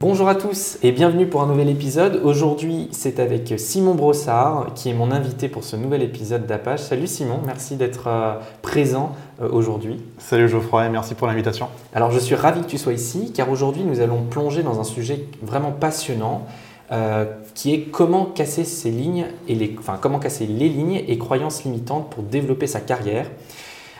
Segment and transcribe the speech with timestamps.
[0.00, 2.20] Bonjour à tous et bienvenue pour un nouvel épisode.
[2.22, 6.82] Aujourd'hui, c'est avec Simon Brossard qui est mon invité pour ce nouvel épisode d'Apache.
[6.82, 10.00] Salut Simon, merci d'être euh, présent euh, aujourd'hui.
[10.18, 11.66] Salut Geoffroy merci pour l'invitation.
[11.92, 14.84] Alors, je suis ravi que tu sois ici car aujourd'hui, nous allons plonger dans un
[14.84, 16.46] sujet vraiment passionnant
[16.92, 17.24] euh,
[17.56, 21.64] qui est comment casser ces lignes et les, enfin, comment casser les lignes et croyances
[21.64, 23.26] limitantes pour développer sa carrière.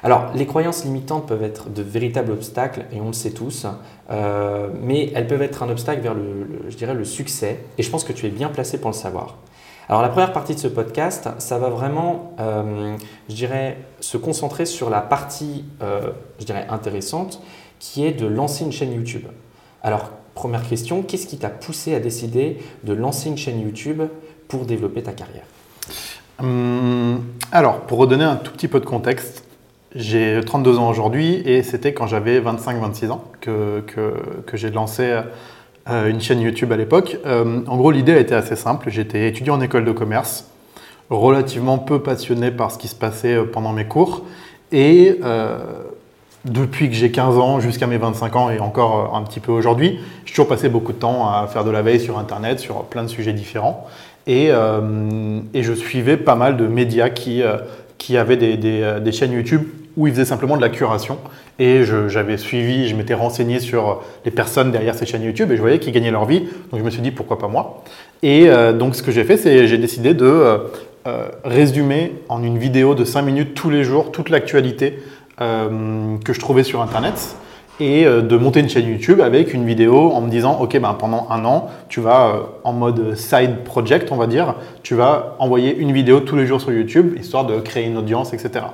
[0.03, 3.67] Alors, les croyances limitantes peuvent être de véritables obstacles, et on le sait tous,
[4.11, 8.27] euh, mais elles peuvent être un obstacle vers le, succès, et je pense que tu
[8.27, 9.39] es bien placé pour le savoir.
[9.89, 12.97] Alors, la première partie de ce podcast, ça va vraiment, euh,
[13.29, 16.13] je dirais, se concentrer sur la partie, euh,
[16.69, 17.43] intéressante,
[17.79, 19.25] qui est de lancer une chaîne YouTube.
[19.83, 24.03] Alors, première question, qu'est-ce qui t'a poussé à décider de lancer une chaîne YouTube
[24.47, 25.45] pour développer ta carrière?
[26.41, 29.48] Hum, Alors, pour redonner un tout petit peu de contexte,
[29.95, 35.21] j'ai 32 ans aujourd'hui et c'était quand j'avais 25-26 ans que, que, j'ai lancé
[35.89, 37.17] euh, une chaîne YouTube à l'époque.
[37.25, 38.91] Euh, en gros, l'idée était assez simple.
[38.91, 40.51] J'étais étudiant en école de commerce,
[41.09, 44.25] relativement peu passionné par ce qui se passait euh, pendant mes cours.
[44.73, 45.19] Et
[46.45, 49.99] depuis que j'ai 15 ans jusqu'à mes 25 ans et encore un petit peu aujourd'hui,
[50.27, 53.03] j'ai toujours passé beaucoup de temps à faire de la veille sur Internet, sur plein
[53.03, 53.87] de sujets différents.
[54.27, 57.43] Et, et je suivais pas mal de médias qui
[57.97, 59.63] qui avaient des, des, chaînes YouTube
[59.99, 61.19] où ils faisaient simplement de la curation.
[61.59, 65.61] Et j'avais suivi, je m'étais renseigné sur les personnes derrière ces chaînes YouTube et je
[65.61, 66.45] voyais qu'ils gagnaient leur vie.
[66.71, 67.83] Donc je me suis dit pourquoi pas moi?
[68.23, 70.59] Et euh, donc ce que j'ai fait, c'est j'ai décidé de euh,
[71.09, 74.99] euh, résumer en une vidéo de 5 minutes tous les jours toute l'actualité
[75.39, 77.37] que je trouvais sur Internet
[77.79, 81.29] et de monter une chaîne YouTube avec une vidéo en me disant ok ben pendant
[81.31, 85.93] un an tu vas en mode side project on va dire tu vas envoyer une
[85.93, 88.65] vidéo tous les jours sur YouTube histoire de créer une audience etc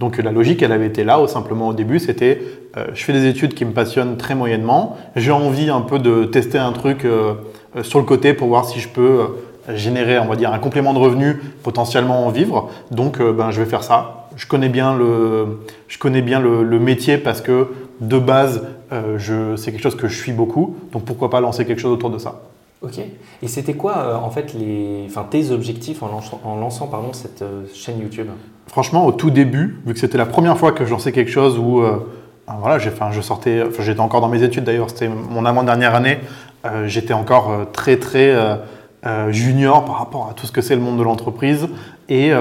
[0.00, 2.40] donc la logique, elle avait été là, simplement au début, c'était
[2.78, 6.24] euh, je fais des études qui me passionnent très moyennement, j'ai envie un peu de
[6.24, 7.34] tester un truc euh,
[7.76, 9.26] euh, sur le côté pour voir si je peux
[9.74, 12.70] générer, on va un complément de revenu, potentiellement en vivre.
[12.90, 14.28] Donc ben, je vais faire ça.
[14.36, 17.68] Je connais bien le, métier parce que
[18.00, 20.76] de base, c'est quelque chose que je suis beaucoup.
[20.92, 22.40] Donc pourquoi pas lancer quelque chose autour de ça.
[22.82, 22.98] Ok.
[23.42, 27.44] Et c'était quoi en fait les, enfin, tes objectifs en lançant, en lançant cette
[27.74, 28.28] chaîne YouTube?
[28.70, 31.58] Franchement, au tout début, vu que c'était la première fois que je lançais quelque chose
[31.58, 31.96] où euh,
[32.46, 36.18] ben voilà, j'ai, je j'étais encore dans mes études d'ailleurs, c'était mon avant-dernière année,
[36.64, 38.32] euh, j'étais encore euh, très très
[39.30, 41.68] junior par rapport à tout ce que c'est le monde de l'entreprise
[42.10, 42.32] et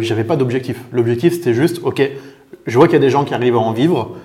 [0.00, 0.80] j'avais pas d'objectif.
[0.90, 2.02] L'objectif c'était juste, ok,
[2.66, 4.16] je vois qu'il y a des gens qui arrivent à en vivre,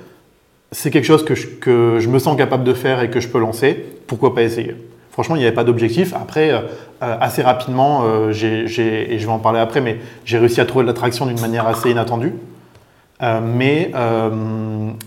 [0.72, 3.86] c'est quelque chose que je me sens capable de faire et que je peux lancer,
[4.08, 4.76] pourquoi pas essayer?
[5.12, 6.14] Franchement, il n'y avait pas d'objectif.
[6.14, 6.62] Après, euh,
[7.04, 8.68] euh, assez rapidement, euh, et
[9.20, 11.92] je vais en parler après, mais j'ai réussi à trouver de l'attraction d'une manière assez
[11.92, 12.34] inattendue.
[13.44, 13.92] mais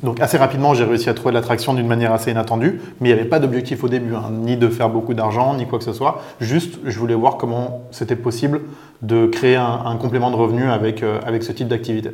[0.03, 3.12] donc assez rapidement, j'ai réussi à trouver de l'attraction d'une manière assez inattendue, mais il
[3.12, 5.84] n'y avait pas d'objectif au début, hein, ni de faire beaucoup d'argent, ni quoi que
[5.84, 6.22] ce soit.
[6.38, 8.60] Juste, je voulais voir comment c'était possible
[9.03, 12.10] de créer un, complément de revenu avec, avec ce type d'activité.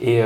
[0.00, 0.22] Et,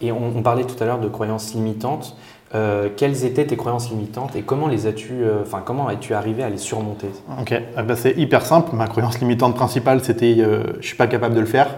[0.00, 2.16] et on, on, parlait tout à l'heure de croyances limitantes.
[2.54, 6.42] Euh, quelles étaient tes croyances limitantes et comment les as-tu, euh, enfin comment es-tu arrivé
[6.42, 7.08] à les surmonter
[7.40, 8.76] Ok, eh ben, c'est hyper simple.
[8.76, 11.68] Ma croyance limitante principale, c'était euh, je suis pas capable de le faire.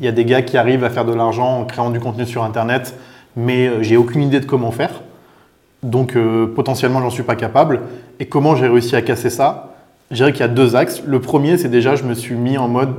[0.00, 2.26] Il y a des gars qui arrivent à faire de l'argent en créant du contenu
[2.26, 2.98] sur Internet,
[3.36, 5.02] mais j'ai aucune idée de comment faire.
[5.84, 6.16] Donc
[6.56, 7.82] potentiellement, j'en suis pas capable.
[8.18, 9.74] Et comment j'ai réussi à casser ça?
[10.10, 11.02] Je dirais qu'il y a deux axes.
[11.06, 12.94] Le premier, c'est déjà je me suis mis en mode,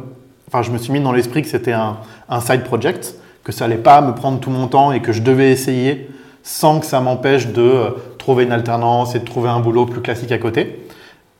[0.48, 1.98] enfin je me suis mis dans l'esprit que c'était un,
[2.30, 5.22] un side project, que ça allait pas me prendre tout mon temps et que je
[5.22, 6.08] devais essayer
[6.46, 7.90] sans que ça m'empêche de euh,
[8.20, 10.88] trouver une alternance et de trouver un boulot plus classique à côté.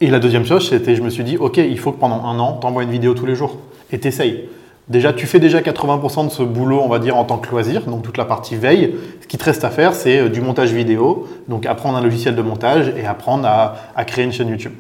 [0.02, 2.40] Et la deuxième chose, c'était, je me suis dit, OK, il faut que pendant un
[2.40, 3.58] an, tu envoies une vidéo tous les jours
[3.92, 4.50] et t'essayes.
[4.88, 7.86] Déjà, tu fais déjà 80% de ce boulot, on va dire, en tant que loisir,
[7.86, 8.96] donc toute la partie veille.
[9.22, 12.36] Ce qui te reste à faire, c'est euh, du montage vidéo, donc apprendre un logiciel
[12.36, 14.74] de montage et apprendre à, créer une chaîne YouTube.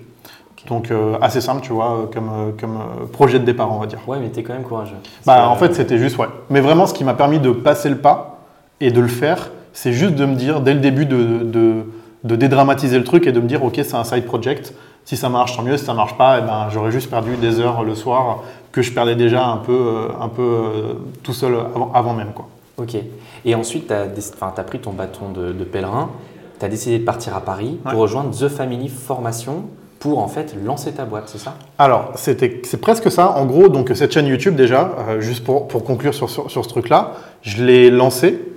[0.68, 2.80] Donc euh, assez simple, tu vois, comme, comme
[3.14, 4.00] projet de départ, on va dire.
[4.08, 4.96] Ouais, mais tu es quand même courageux.
[5.24, 6.28] Bah, en fait, c'était juste, ouais.
[6.50, 8.40] Mais vraiment, ce qui m'a permis de passer le pas
[8.82, 11.84] et de le faire, c'est juste de me dire, dès le début, de,
[12.24, 14.74] dédramatiser le truc et de me dire, OK, c'est un side project.
[15.04, 15.76] Si ça marche, tant mieux.
[15.76, 18.40] Si ça marche pas, eh ben, j'aurais juste perdu des heures le soir
[18.72, 20.94] que je perdais déjà un peu, euh, un peu euh,
[21.24, 21.56] tout seul
[21.94, 22.32] avant, même.
[22.34, 22.48] Quoi.
[22.78, 22.96] Ok.
[23.44, 26.10] Et ensuite, tu as, pris ton bâton de, pèlerin.
[26.58, 29.66] Tu as décidé de partir à Paris pour rejoindre The Family Formation.
[30.00, 31.56] pour en fait lancer ta boîte, c'est ça?
[31.78, 33.32] Alors, c'est presque ça.
[33.32, 36.64] En gros, donc cette chaîne YouTube déjà, euh, juste pour, pour conclure sur, sur, sur
[36.64, 37.12] ce truc-là,
[37.42, 38.55] je l'ai lancée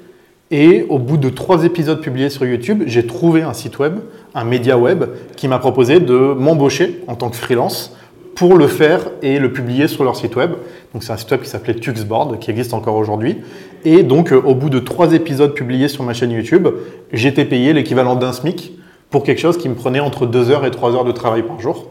[0.50, 3.98] et au bout de trois épisodes publiés sur YouTube, j'ai trouvé un site web,
[4.34, 5.04] un média web,
[5.36, 7.94] qui m'a proposé de m'embaucher en tant que freelance
[8.34, 10.52] pour le faire et le publier sur leur site web.
[10.94, 13.38] Donc c'est un site web qui s'appelait Tuxboard, qui existe encore aujourd'hui.
[13.84, 16.68] Et donc euh, au bout de trois épisodes publiés sur ma chaîne YouTube,
[17.12, 18.78] j'étais payé l'équivalent d'un SMIC
[19.10, 21.60] pour quelque chose qui me prenait entre 2 heures et 3 heures de travail par
[21.60, 21.86] jour.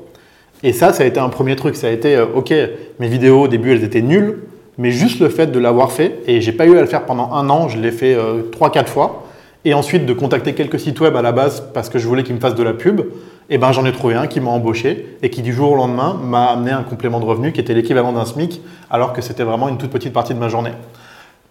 [0.64, 1.76] Et ça, ça a été un premier truc.
[1.76, 2.54] Ça a été, euh, ok,
[3.00, 4.40] mes vidéos au début, elles étaient nulles,
[4.78, 7.32] mais juste le fait de l'avoir fait, et j'ai pas eu à le faire pendant
[7.34, 9.24] un an, je l'ai fait euh, 3-4 fois,
[9.66, 12.36] et ensuite de contacter quelques sites web à la base parce que je voulais qu'ils
[12.36, 13.02] me fassent de la pub,
[13.50, 16.20] et ben j'en ai trouvé un qui m'a embauché et qui du jour au lendemain
[16.22, 19.68] m'a amené un complément de revenu qui était l'équivalent d'un SMIC, alors que c'était vraiment
[19.68, 20.74] une toute petite partie de ma journée.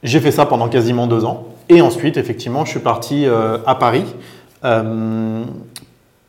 [0.02, 3.74] J'ai fait ça pendant quasiment deux ans, et ensuite, effectivement, je suis parti euh, à
[3.74, 4.04] Paris.
[4.64, 5.42] euh,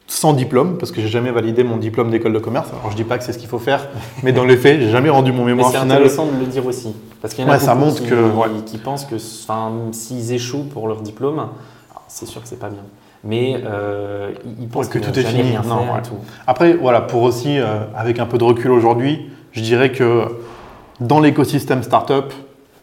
[0.09, 2.69] sans diplôme, parce que j'ai jamais validé mon diplôme d'école de commerce.
[2.79, 3.87] Alors je dis pas que c'est ce qu'il faut faire,
[4.23, 5.97] mais dans les faits, j'ai jamais rendu mon mémoire c'est final.
[5.97, 6.95] intéressant de le dire aussi.
[7.21, 8.47] Parce qu'il y en a Ouais, ça beaucoup montre qui, que- ouais.
[8.65, 11.47] qui pensent que s'ils échouent pour leur diplôme,
[12.07, 12.83] c'est sûr que c'est pas bien.
[13.23, 14.31] Mais euh,
[14.61, 15.41] ils- pensent Ouais, que tout est fini.
[15.41, 16.15] rien Non, faire tout.
[16.45, 20.23] Après, voilà, pour aussi, euh, avec un peu de recul aujourd'hui, je dirais que
[21.01, 22.31] dans l'écosystème startup,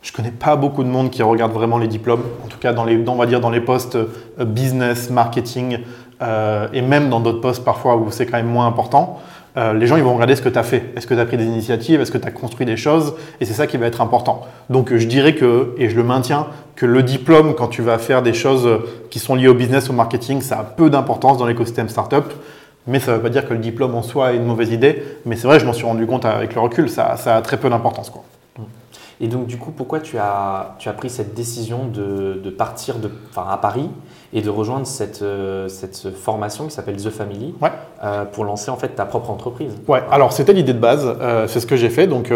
[0.03, 2.23] je connais pas beaucoup de monde qui regarde vraiment les diplômes.
[2.44, 5.79] En tout cas, dans les, on va dire dans les postes euh, business, marketing,
[6.22, 9.20] euh, et même dans d'autres postes parfois où c'est quand même moins important.
[9.56, 10.93] euh, les gens ils vont regarder ce que tu as fait.
[10.96, 12.00] Est-ce que tu as pris des initiatives?
[12.00, 13.14] Est-ce que tu as construit des choses?
[13.40, 14.43] Et c'est ça qui va être important.
[14.69, 16.46] Donc je dirais que, et je le maintiens,
[16.76, 18.69] que le diplôme, quand tu vas faire des choses
[19.11, 22.25] qui sont liées au business, au marketing, ça a peu d'importance dans l'écosystème startup.
[22.87, 25.02] Mais ça ne veut pas dire que le diplôme en soi est une mauvaise idée.
[25.25, 27.56] Mais c'est vrai, je m'en suis rendu compte avec le recul, ça, ça a très
[27.56, 28.11] peu d'importance.
[28.11, 28.25] quoi.
[29.25, 32.97] Et donc, du coup, pourquoi tu as, tu as pris cette décision de, de partir
[32.97, 33.88] de, enfin, à Paris
[34.35, 37.71] et de rejoindre cette, euh, cette formation qui s'appelle The Family Ouais.
[38.05, 39.73] euh, pour lancer en fait ta propre entreprise?
[39.88, 42.06] Ouais, alors c'était l'idée de base, euh, c'est ce que j'ai fait.
[42.06, 42.31] Donc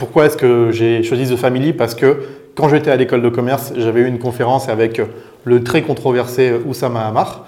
[0.00, 1.72] pourquoi est-ce que j'ai choisi The Family?
[1.74, 2.24] Parce que
[2.56, 5.00] quand j'étais à l'école de commerce, j'avais eu une conférence avec
[5.44, 7.44] le très controversé Oussama Hamar.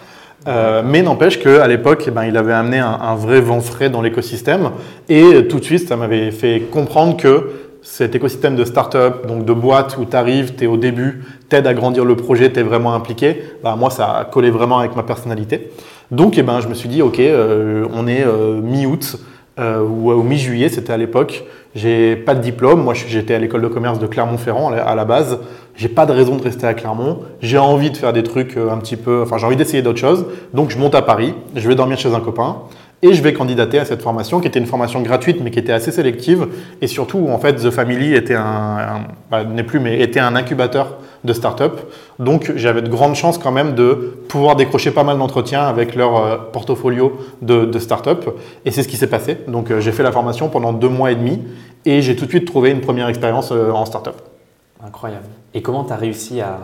[0.46, 3.88] Euh, mais n'empêche qu'à l'époque, eh ben, il avait amené un, un vrai vent frais
[3.88, 4.72] dans l'écosystème.
[5.08, 7.50] Et tout de suite, ça m'avait fait comprendre que
[7.84, 11.66] cet écosystème de start-up, donc de boîte où tu arrives, tu es au début, t'aides
[11.66, 14.96] à grandir le projet, tu es vraiment impliqué, bah, moi, ça a collé vraiment avec
[14.96, 15.70] ma personnalité.
[16.10, 19.18] Donc, eh ben, je me suis dit, OK, euh, on est euh, mi-août
[19.60, 21.44] euh, ou ou mi-juillet, c'était à l'époque.
[21.74, 22.82] J'ai pas de diplôme.
[22.82, 25.38] Moi, j'étais à l'école de commerce de Clermont-Ferrand à la- base.
[25.76, 27.20] J'ai pas de raison de rester à Clermont.
[27.40, 29.22] J'ai envie de faire des trucs un petit peu.
[29.22, 30.24] Enfin, j'ai envie d'essayer d'autres choses.
[30.54, 31.34] Donc, je monte à Paris.
[31.56, 32.58] Je vais dormir chez un copain.
[33.06, 35.74] Et je vais candidater à cette formation qui était une formation gratuite mais qui était
[35.74, 36.48] assez sélective
[36.80, 40.96] et surtout en fait The Family était un, un- bah, plus mais était un incubateur
[41.22, 41.80] de start-up.
[42.18, 46.16] Donc j'avais de grandes chances quand même de pouvoir décrocher pas mal d'entretiens avec leur
[46.16, 47.12] euh, portfolio
[47.42, 49.36] de, de start-up et c'est ce qui s'est passé.
[49.48, 51.42] Donc euh, j'ai fait la formation pendant deux mois et demi
[51.84, 54.16] et j'ai tout de suite trouvé une première expérience euh, en start-up.
[54.82, 55.26] Incroyable.
[55.52, 56.58] Et comment tu as réussi à.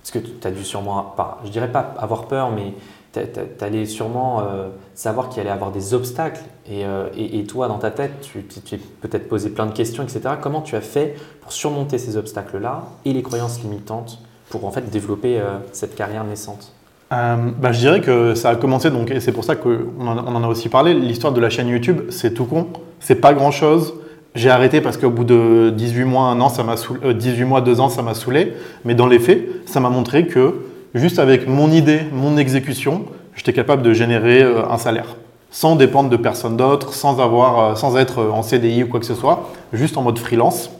[0.00, 2.72] Parce que tu as dû sûrement, pas, je dirais pas avoir peur, mais
[3.14, 6.40] tu allais sûrement euh, savoir qu'il allait avoir des obstacles.
[6.70, 10.02] Et, euh, et- et toi, dans ta tête, tu t'es peut-être posé plein de questions,
[10.02, 10.20] etc.
[10.40, 14.18] Comment tu as fait pour surmonter ces obstacles-là et les croyances limitantes
[14.50, 16.72] pour en fait développer euh, cette carrière naissante?
[17.10, 19.78] Bah, je dirais que ça a commencé, donc, et c'est pour ça qu'on
[20.08, 22.66] en, a aussi parlé, l'histoire de la chaîne YouTube, c'est tout con,
[22.98, 23.94] c'est pas grand chose.
[24.34, 27.60] J'ai arrêté parce qu'au bout de 18 mois, an, ça m'a saoulé, euh, 18 mois,
[27.60, 28.54] 2 ans, ça m'a saoulé.
[28.84, 30.63] Mais dans les faits, ça m'a montré que
[30.94, 35.16] juste avec mon idée, mon exécution, j'étais capable de générer euh, un salaire.
[35.50, 39.14] Sans dépendre de personne d'autre, sans, euh, sans être en CDI ou quoi que ce
[39.14, 40.70] soit, juste en mode freelance.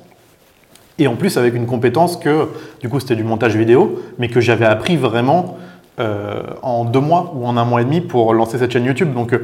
[0.98, 2.48] Et en plus avec une compétence que,
[2.80, 5.58] du coup c'était du montage vidéo, mais que j'avais appris vraiment
[5.98, 9.12] euh, en deux mois ou en un mois et demi pour lancer cette chaîne YouTube.
[9.12, 9.34] Donc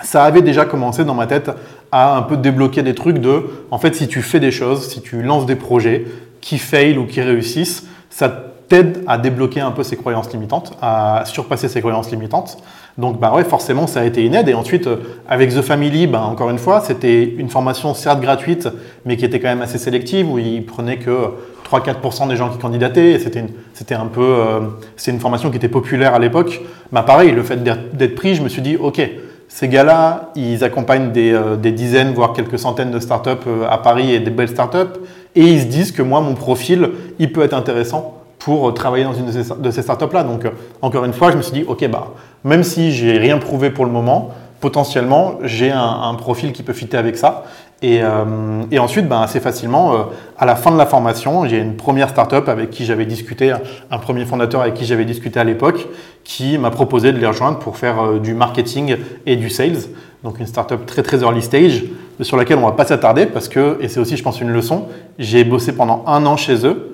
[0.00, 1.50] ça avait déjà commencé dans ma tête
[1.90, 5.02] à un peu débloquer des trucs de, en fait si tu fais des choses, si
[5.02, 6.06] tu lances des projets
[6.40, 11.24] qui fail ou qui réussissent, ça t'aide à débloquer un peu ces croyances limitantes, à
[11.26, 12.56] surpasser ces croyances limitantes.
[12.96, 14.48] Donc bah ouais, forcément ça a été une aide.
[14.48, 14.96] Et ensuite euh,
[15.28, 18.70] avec The Family, bah, encore une fois, c'était une formation certes gratuite,
[19.04, 21.32] mais qui était quand même assez sélective où ils prenaient que
[21.70, 23.18] 3-4% des gens qui candidataient.
[23.18, 24.60] C'était c'était un peu, euh,
[24.96, 26.62] c'est une formation qui était populaire à l'époque.
[26.92, 29.02] Bah pareil, le fait d'être pris, je me suis dit ok,
[29.48, 34.14] ces gars-là, ils accompagnent des, euh, des dizaines, voire quelques centaines de startups à Paris
[34.14, 34.98] et des belles startups,
[35.34, 36.88] et ils se disent que moi, mon profil,
[37.18, 40.24] il peut être intéressant pour euh, travailler dans une de ces, startups-là.
[40.24, 42.08] Donc, euh, encore une fois, je me suis dit, ok, bah,
[42.44, 44.30] même si j'ai rien prouvé pour le moment,
[44.60, 47.44] potentiellement, j'ai un, profil qui peut fitter avec ça.
[47.82, 50.06] Et, euh, ensuite, ben, assez facilement,
[50.38, 53.52] à la fin de la formation, j'ai une première startup avec qui j'avais discuté,
[53.90, 55.88] un, premier fondateur avec qui j'avais discuté à l'époque,
[56.22, 58.96] qui m'a proposé de les rejoindre pour faire du marketing
[59.26, 59.88] et du sales.
[60.22, 61.82] Donc une startup très très early stage,
[62.20, 64.86] sur laquelle on va pas s'attarder parce que, et c'est aussi je pense une leçon,
[65.18, 66.92] j'ai bossé pendant un an chez eux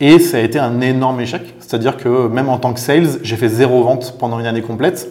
[0.00, 1.54] et ça a été un énorme échec.
[1.58, 5.08] C'est-à-dire que même en tant que sales, j'ai fait zéro vente pendant une année complète.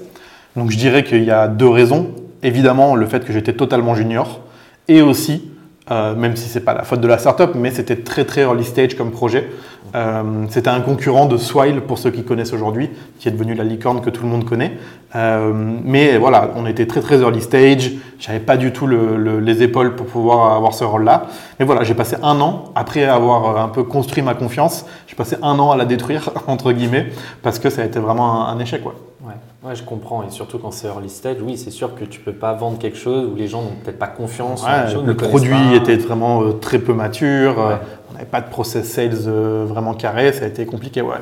[0.56, 2.12] Donc je dirais qu'il y a deux raisons.
[2.44, 4.42] Évidemment, le fait que j'étais totalement junior
[4.88, 5.51] et aussi,
[5.89, 8.63] euh, même si c'est pas la faute de la startup, mais c'était très très early
[8.63, 9.50] stage comme projet.
[9.94, 12.89] Euh, c'était un concurrent de Swile pour ceux qui connaissent aujourd'hui,
[13.20, 14.77] qui est devenu la licorne que tout le monde connaît.
[15.15, 17.92] Euh, mais voilà, on était très très early stage.
[18.20, 21.27] J'avais pas du tout le, le, les épaules pour pouvoir avoir ce rôle-là.
[21.60, 24.86] Mais voilà, j'ai passé un an après avoir un peu construit ma confiance.
[25.08, 27.08] J'ai passé un an à la détruire entre guillemets
[27.42, 28.82] parce que ça a été vraiment un, échec.
[29.25, 29.70] Ouais.
[29.70, 30.24] ouais, je comprends.
[30.24, 32.98] Et surtout quand c'est early stage, oui, c'est sûr que tu peux pas vendre quelque
[32.98, 34.63] chose où les gens n'ont peut-être pas confiance.
[34.63, 35.75] Ouais, chose, le produit pas.
[35.75, 37.58] était vraiment euh, très peu mature.
[37.58, 37.77] Ouais.
[38.10, 40.32] on n'avait pas de process sales euh, vraiment carré.
[40.34, 41.17] Ça a été compliqué, ouais.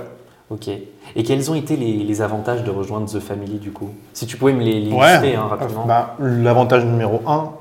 [0.49, 0.67] Ok.
[1.15, 3.89] Et quels ont été les, les, avantages de rejoindre The Family du coup?
[4.13, 5.85] Si tu pouvais me les, les lister hein, rapidement.
[5.85, 7.51] Bah, L'avantage numéro un,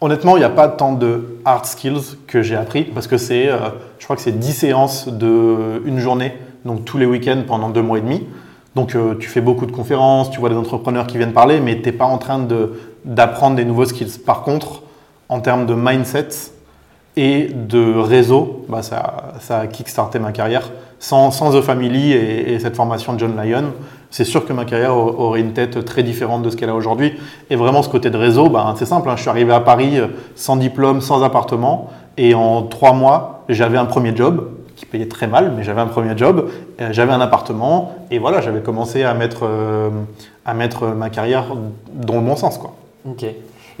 [0.00, 3.48] honnêtement, il n'y a pas tant de hard skills que j'ai appris parce que c'est,
[3.48, 3.58] euh,
[3.98, 7.82] je crois que c'est 10 séances de une journée, donc tous les week-ends pendant deux
[7.82, 8.26] mois et demi.
[8.74, 11.80] Donc euh, tu fais beaucoup de conférences, tu vois des entrepreneurs qui viennent parler, mais
[11.80, 12.46] tu n'es pas en train
[13.04, 14.18] d'apprendre de, des nouveaux skills.
[14.24, 14.82] Par contre,
[15.28, 16.28] en termes de mindset
[17.16, 20.70] et de réseau, bah, ça, ça a kickstarté ma carrière.
[20.98, 23.72] Sans, sans The Family et, et, cette formation de John Lyon,
[24.10, 27.14] c'est sûr que ma carrière aurait une tête très différente de ce qu'elle a aujourd'hui.
[27.50, 29.08] Et vraiment, ce côté de réseau, bah, c'est simple.
[29.08, 33.44] Hein, je suis arrivé à Paris euh, sans diplôme, sans appartement, et en trois mois,
[33.48, 36.48] j'avais un premier job qui payait très mal, mais j'avais un premier job,
[36.80, 39.90] euh, j'avais un appartement, et voilà, j'avais commencé à mettre, euh,
[40.44, 41.44] à mettre ma carrière
[41.92, 42.58] dans le bon sens.
[42.58, 42.74] Quoi.
[43.08, 43.24] Ok.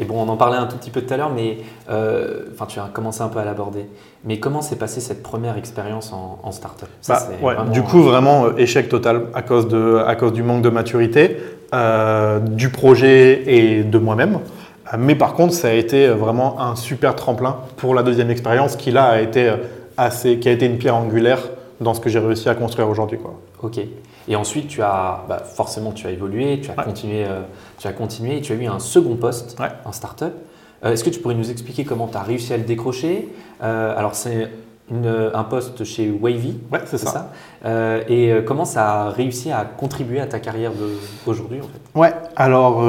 [0.00, 1.58] Et bon, on en parlait un tout petit peu tout à l'heure, mais
[1.88, 3.86] euh, enfin, tu as commencé un peu à l'aborder.
[4.24, 6.88] Mais comment s'est passée cette première expérience en, en start-up?
[7.08, 7.70] Bah, ouais, vraiment...
[7.70, 11.36] Du coup, vraiment euh, échec total à cause, de, à cause du manque de maturité,
[11.74, 14.40] euh, du projet et de moi-même.
[14.98, 18.90] Mais par contre, ça a été vraiment un super tremplin pour la deuxième expérience qui
[18.90, 19.50] là a été
[19.96, 21.40] assez, qui a été une pierre angulaire
[21.80, 23.18] dans ce que j'ai réussi à construire aujourd'hui.
[23.62, 23.80] Ok.
[24.26, 26.84] Et ensuite, tu as, bah, forcément, tu as évolué, tu as, ouais.
[26.84, 27.40] continué, euh,
[27.78, 29.68] tu as continué et tu as eu un second poste ouais.
[29.84, 30.32] en startup.
[30.84, 33.28] Euh, Est-ce que tu pourrais nous expliquer comment tu as réussi à le décrocher?
[33.62, 34.48] Euh, Alors, c'est
[34.90, 37.10] un poste chez Wavy, ouais, c'est ça.
[37.10, 37.32] ça?
[37.64, 40.72] Euh, et comment ça a réussi à contribuer à ta carrière
[41.24, 41.98] d'aujourd'hui en fait?
[41.98, 42.84] Ouais, alors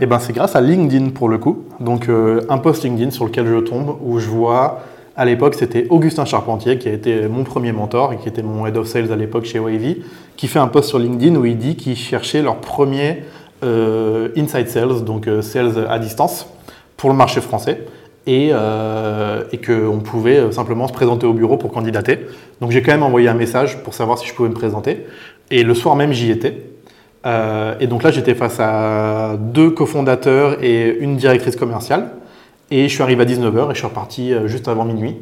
[0.00, 1.64] eh ben, c'est grâce à LinkedIn pour le coup.
[1.80, 4.80] Donc, un post LinkedIn sur lequel je tombe où je vois
[5.18, 8.64] à l'époque, c'était Augustin Charpentier, qui a été mon premier mentor et qui était mon
[8.66, 10.04] head of sales à l'époque chez Wavy,
[10.36, 13.24] qui fait un post sur LinkedIn où il dit qu'il cherchait leur premier
[13.64, 16.46] euh, inside sales, donc euh, sales à distance,
[16.96, 17.84] pour le marché français.
[18.28, 22.20] Et, euh, qu'on pouvait simplement se présenter au bureau pour candidater.
[22.60, 25.04] Donc j'ai quand même envoyé un message pour savoir si je pouvais me présenter.
[25.50, 26.62] Et le soir même, j'y étais.
[27.80, 32.10] Et donc là, j'étais face à deux cofondateurs et une directrice commerciale.
[32.70, 35.16] Et je suis arrivé à 19h et je suis reparti euh, juste avant minuit.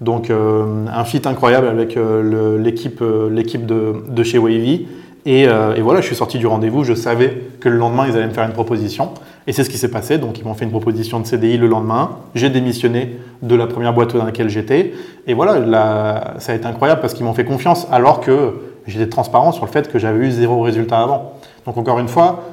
[0.00, 4.86] Donc euh, un fit incroyable avec euh, l'équipe euh, de, de, chez Wavy.
[5.26, 5.46] Et,
[5.82, 6.84] voilà, je suis sorti du rendez-vous.
[6.84, 9.10] Je savais que le lendemain, ils allaient me faire une proposition.
[9.46, 10.16] Et c'est ce qui s'est passé.
[10.16, 12.16] Donc ils m'ont fait une proposition de CDI le lendemain.
[12.34, 14.94] J'ai démissionné de la première boîte dans laquelle j'étais.
[15.26, 18.54] Et voilà, là, ça a été incroyable parce qu'ils m'ont fait confiance alors que
[18.86, 21.34] j'étais transparent sur le fait que j'avais eu zéro résultat avant.
[21.66, 22.44] Donc encore une fois,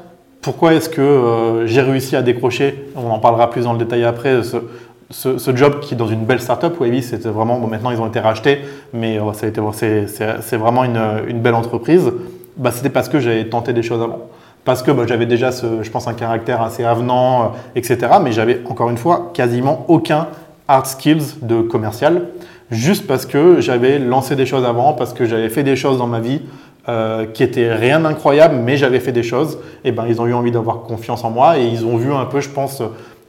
[0.42, 4.04] pourquoi est-ce que euh, j'ai réussi à décrocher, on en parlera plus dans le détail
[4.04, 4.42] après,
[5.10, 8.20] ce, job qui dans une belle startup, Wavy, c'était vraiment, bon, maintenant ils ont été
[8.20, 8.60] rachetés,
[8.94, 9.34] mais euh, a
[10.42, 12.12] c'est, vraiment une, belle entreprise,
[12.58, 14.30] bah, c'était parce que j'avais tenté des choses avant.
[14.66, 17.98] Parce que bah, j'avais déjà, je pense, un caractère assez avenant, euh, etc.
[18.22, 20.28] Mais j'avais, encore une fois, quasiment aucun
[20.68, 22.28] hard skills de commercial,
[22.72, 26.08] juste parce que j'avais lancé des choses avant, parce que j'avais fait des choses dans
[26.08, 26.42] ma vie
[26.88, 30.34] euh, qui était rien d'incroyable, mais j'avais fait des choses, et ben ils ont eu
[30.34, 32.84] envie d'avoir confiance en moi et ils ont vu un peu, je pense,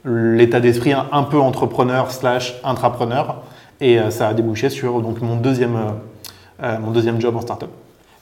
[0.05, 3.41] l'état d'esprit un, peu entrepreneur slash intrapreneur,
[3.81, 5.75] et euh, ça a débouché sur donc mon deuxième,
[6.61, 7.69] euh, mon deuxième job en startup.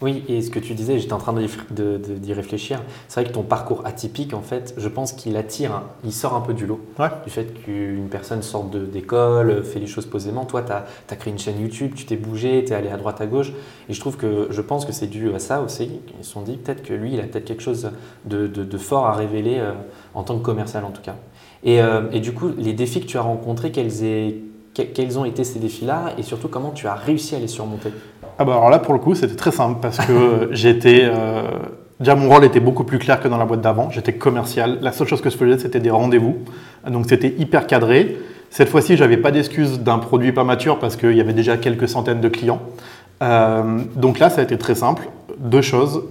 [0.01, 2.81] Oui, et ce que tu disais, j'étais en train d'y de, de, réfléchir.
[3.07, 6.41] C'est vrai que ton parcours atypique, en fait, je pense qu'il attire, il sort un
[6.41, 6.81] peu du lot.
[6.99, 7.07] Ouais.
[7.23, 10.43] Du fait qu'une personne sorte d'école, fait les choses posément.
[10.43, 12.97] Toi, tu as, as, créé une chaîne YouTube, tu t'es bougé, tu es allé à
[12.97, 13.53] droite, à gauche.
[13.87, 15.89] Et je trouve que, je pense que c'est dû à ça aussi.
[16.19, 17.89] Ils se sont dit peut-être que lui, il a peut-être quelque chose
[18.25, 19.71] de, de, fort à révéler euh,
[20.13, 21.15] en tant que commercial, en tout cas.
[21.63, 24.41] Et, euh, et, du coup, les défis que tu as rencontrés, quels, est,
[24.73, 26.13] quels ont été ces défis-là?
[26.17, 27.91] Et surtout comment tu as réussi à les surmonter?
[28.37, 31.01] Ah bah alors là, pour le coup, c'était très simple parce que j'étais.
[31.03, 31.43] Euh,
[31.99, 33.89] déjà, mon rôle était beaucoup plus clair que dans la boîte d'avant.
[33.91, 34.79] J'étais commercial.
[34.81, 36.37] La seule chose que je faisais, c'était des rendez-vous.
[36.89, 38.17] Donc, c'était hyper cadré.
[38.49, 41.57] Cette fois-ci, je n'avais pas d'excuse d'un produit pas mature parce qu'il y avait déjà
[41.57, 42.61] quelques centaines de clients.
[43.21, 45.09] Euh, donc là, ça a été très simple.
[45.37, 46.03] Deux choses.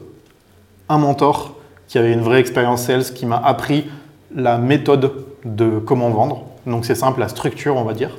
[0.88, 1.54] Un mentor
[1.88, 3.87] qui avait une vraie expérience sales qui m'a appris
[4.35, 5.12] la méthode
[5.45, 6.45] de comment vendre.
[6.66, 8.11] Donc c'est simple, la structure, on va dire.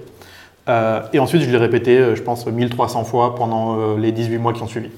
[0.68, 4.54] Euh, et ensuite, je l'ai répété, euh, je pense, 1300 fois pendant les 18 mois
[4.54, 4.90] qui ont suivi.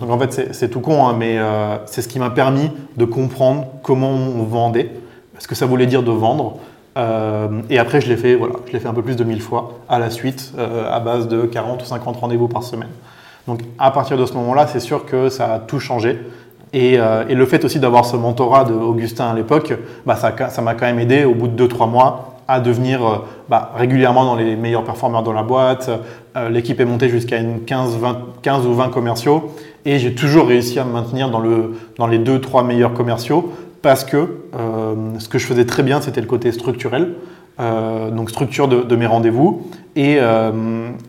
[0.00, 1.38] Donc en fait, c'est tout con, hein, mais
[1.84, 4.90] c'est ce qui m'a permis de comprendre comment on vendait,
[5.38, 6.56] ce que ça voulait dire de vendre.
[7.68, 10.08] et après, je l'ai fait, voilà, fait un peu plus de 1000 fois à la
[10.08, 12.88] suite, à base de 40 ou 50 rendez-vous par semaine.
[13.46, 16.18] Donc à partir de ce moment-là, c'est sûr que ça a tout changé.
[16.72, 19.74] Et, euh, le fait aussi d'avoir ce mentorat d'Augustin à l'époque,
[20.06, 23.16] bah, ça m'a quand même aidé au bout de 2-3 mois à devenir euh,
[23.48, 25.90] bah, régulièrement dans les meilleurs performeurs dans la boîte.
[26.36, 27.98] Euh, l'équipe est montée jusqu'à 15,
[28.42, 29.54] 15 ou 20 commerciaux.
[29.84, 34.04] Et j'ai toujours réussi à me maintenir dans, le, dans les 2-3 meilleurs commerciaux parce
[34.04, 34.36] que
[35.18, 37.14] ce que je faisais très bien, c'était le côté structurel.
[37.58, 39.66] donc structure de, mes rendez-vous.
[39.96, 40.18] Et,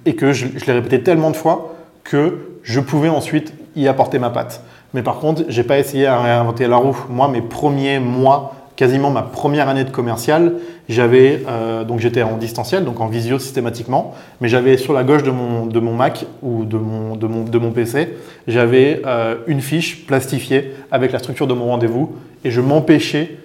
[0.06, 4.18] et que je, je l'ai répété tellement de fois que je pouvais ensuite y apporter
[4.18, 4.63] ma patte.
[4.94, 6.98] Mais par contre, j'ai pas essayé à réinventer la roue.
[7.10, 10.53] Moi, mes premiers mois, quasiment ma première année de commercial,
[10.89, 15.24] j'avais euh, donc j'étais en distanciel, donc en visio systématiquement, mais j'avais sur la gauche
[15.24, 18.10] de mon, de mon Mac ou de mon, de mon, de mon PC,
[18.48, 23.38] j'avais euh, une fiche plastifiée avec la structure de mon rendez-vous et je m'empêchais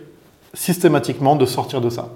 [0.54, 2.08] systématiquement de sortir de ça.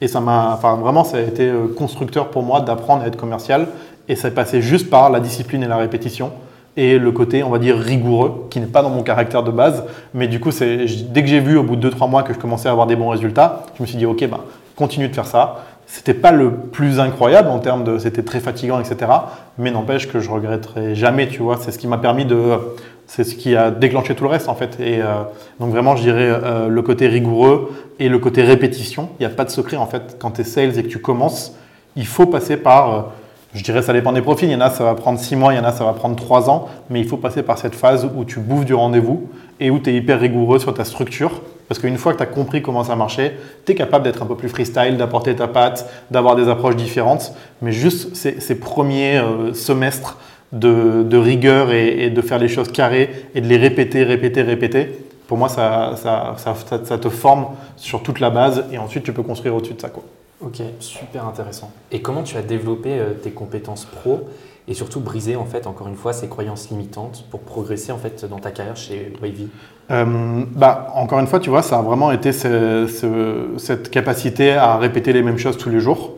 [0.00, 3.16] Et ça m'a, enfin vraiment, ça a été euh, constructeur pour moi d'apprendre à être
[3.16, 3.68] commercial
[4.08, 6.32] et ça passait juste par la discipline et la répétition
[6.76, 9.84] et le côté, on va dire, rigoureux, qui n'est pas dans mon caractère de base.
[10.14, 12.68] Mais du coup, dès que j'ai vu au bout de 2-3 mois que je commençais
[12.68, 14.40] à avoir des bons résultats, je me suis dit, OK, ben,
[14.76, 15.64] continue de faire ça.
[15.86, 17.98] C'était pas le plus incroyable en termes de.
[17.98, 19.10] C'était très fatigant, etc.
[19.58, 21.56] Mais n'empêche que je regretterai jamais, tu vois.
[21.60, 22.40] C'est ce qui m'a permis de.
[23.08, 24.78] C'est ce qui a déclenché tout le reste, en fait.
[24.78, 25.22] Et euh,
[25.58, 29.08] donc, vraiment, je dirais euh, le côté rigoureux et le côté répétition.
[29.18, 30.16] Il n'y a pas de secret, en fait.
[30.20, 31.56] Quand tu es sales et que tu commences,
[31.96, 33.10] il faut passer par.
[33.54, 34.48] Je dirais ça dépend des profils.
[34.48, 35.92] Il y en a, ça va prendre 6 mois, il y en a, ça va
[35.92, 36.68] prendre 3 ans.
[36.88, 39.28] Mais il faut passer par cette phase où tu bouffes du rendez-vous
[39.58, 41.42] et où tu es hyper rigoureux sur ta structure.
[41.68, 44.26] Parce qu'une fois que tu as compris comment ça marchait, tu es capable d'être un
[44.26, 47.32] peu plus freestyle, d'apporter ta patte, d'avoir des approches différentes.
[47.62, 50.18] Mais juste ces, premiers euh, semestres
[50.52, 54.88] de, rigueur et, de faire les choses carrées et de les répéter, répéter, répéter,
[55.28, 56.34] pour moi, ça, ça,
[56.82, 59.88] ça te forme sur toute la base et ensuite tu peux construire au-dessus de ça.
[59.88, 60.02] Quoi.
[60.42, 61.70] Ok, super intéressant.
[61.92, 64.28] Et comment tu as développé euh, tes compétences pro
[64.68, 68.24] et surtout briser en fait encore une fois ces croyances limitantes pour progresser en fait
[68.24, 69.48] dans ta carrière chez Wavy?
[69.90, 75.12] Euh, bah, Encore une fois, tu vois, ça a vraiment été cette capacité à répéter
[75.12, 76.14] les mêmes choses tous les jours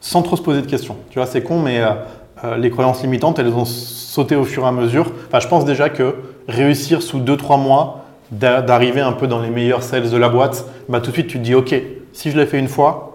[0.00, 0.96] sans trop se poser de questions.
[1.10, 4.68] Tu vois, c'est con, mais euh, les croyances limitantes, elles ont sauté au fur et
[4.68, 5.10] à mesure.
[5.26, 6.14] Enfin, je pense déjà que
[6.48, 11.00] réussir sous 2-3 mois d'arriver un peu dans les meilleurs sales de la boîte, bah,
[11.00, 11.74] tout de suite tu te dis, ok,
[12.12, 13.05] si je l'ai fait une fois,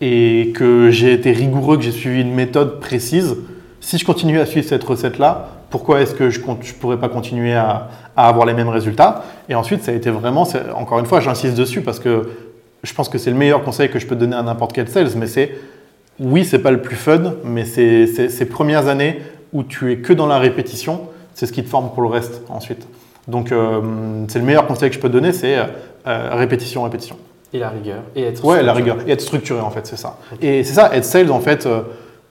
[0.00, 3.36] et que j'ai été rigoureux, que j'ai suivi une méthode précise,
[3.80, 7.54] si je continue à suivre cette recette-là, pourquoi est-ce que je ne pourrais pas continuer
[7.54, 9.24] à, avoir les mêmes résultats?
[9.48, 12.28] Et ensuite, ça a été vraiment, encore une fois, j'insiste dessus parce que
[12.82, 15.10] je pense que c'est le meilleur conseil que je peux donner à n'importe quel sales,
[15.16, 15.52] mais c'est,
[16.18, 19.20] oui, c'est pas le plus fun, mais c'est ces premières années
[19.52, 21.02] où tu es que dans la répétition,
[21.34, 22.86] c'est ce qui te forme pour le reste ensuite.
[23.28, 23.80] Donc, euh,
[24.28, 25.64] c'est le meilleur conseil que je peux donner, c'est euh,
[26.06, 27.16] euh, répétition, répétition.
[27.52, 28.02] Et la rigueur.
[28.14, 28.98] Et être ouais, la rigueur.
[29.06, 30.18] Et être structuré, en fait, c'est ça.
[30.40, 31.66] Et c'est ça, être sales, en fait.
[31.66, 31.82] Euh,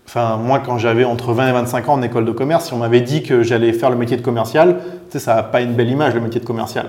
[0.08, 2.78] enfin, moi, quand j'avais entre 20 et 25 ans en école de commerce, si on
[2.78, 4.78] m'avait dit que j'allais faire le métier de commercial,
[5.10, 6.88] tu sais, ça n'a pas une belle image, le métier de commercial.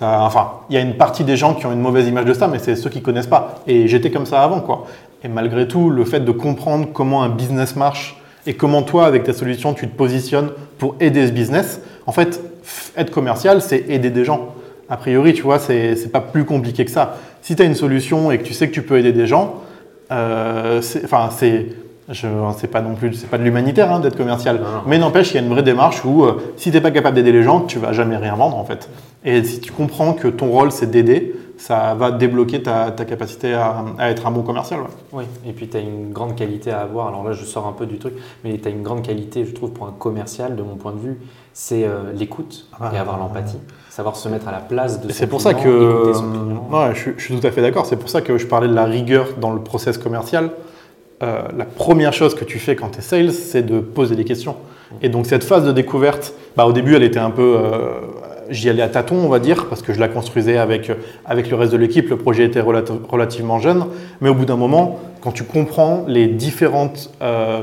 [0.00, 2.48] Enfin, il y a une partie des gens qui ont une mauvaise image de ça,
[2.48, 3.56] mais c'est ceux qui connaissent pas.
[3.66, 4.86] Et j'étais comme ça avant, quoi.
[5.24, 9.24] Et malgré tout, le fait de comprendre comment un business marche et comment toi, avec
[9.24, 12.42] ta solution, tu te positionnes pour aider ce business, en fait,
[12.96, 14.54] être commercial, c'est aider des gens.
[14.88, 18.32] A priori, tu vois, c'est pas plus compliqué que ça si tu as une solution
[18.32, 19.62] et que tu sais que tu peux aider des gens,
[20.10, 21.66] euh, enfin, c'est.
[22.12, 25.38] C'est pas non plus, c'est pas de l'humanitaire hein, d'être commercial, mais n'empêche, il y
[25.38, 27.80] a une vraie démarche où euh, si tu n'es pas capable d'aider les gens, tu
[27.80, 28.88] vas jamais rien vendre en fait.
[29.24, 33.84] Et si tu comprends que ton rôle c'est d'aider, ça va débloquer ta, capacité à,
[34.08, 34.82] être un bon commercial.
[35.12, 37.08] Oui, et puis tu as une grande qualité à avoir.
[37.08, 39.52] Alors là, je sors un peu du truc, mais tu as une grande qualité, je
[39.52, 41.18] trouve, pour un commercial, de mon point de vue,
[41.54, 43.58] c'est euh, l'écoute ah, et avoir l'empathie
[43.96, 47.40] savoir se mettre à la place de C'est pour ça que ouais, je, je, suis
[47.40, 47.86] tout à fait d'accord.
[47.86, 50.50] C'est pour ça que je parlais de la rigueur dans le process commercial.
[51.22, 54.24] Euh, la première chose que tu fais quand tu es sales, c'est de poser des
[54.24, 54.56] questions.
[55.00, 58.00] Et donc cette phase de découverte, bah, au début, elle était un peu, euh,
[58.50, 60.92] j'y allais à tâtons, on va dire, parce que je la construisais avec
[61.24, 62.10] avec le reste de l'équipe.
[62.10, 63.86] Le projet était relativement jeune,
[64.20, 67.62] mais au bout d'un moment, quand tu comprends les différentes euh,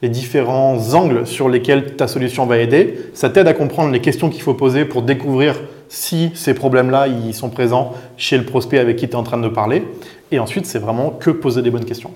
[0.00, 2.98] les différents angles sur lesquels ta solution va aider.
[3.14, 5.54] Ça t'aide à comprendre les questions qu'il faut poser pour découvrir
[5.88, 9.38] si ces problèmes-là ils sont présents chez le prospect avec qui tu es en train
[9.38, 9.84] de parler.
[10.32, 12.10] Et ensuite, c'est vraiment que poser des bonnes questions.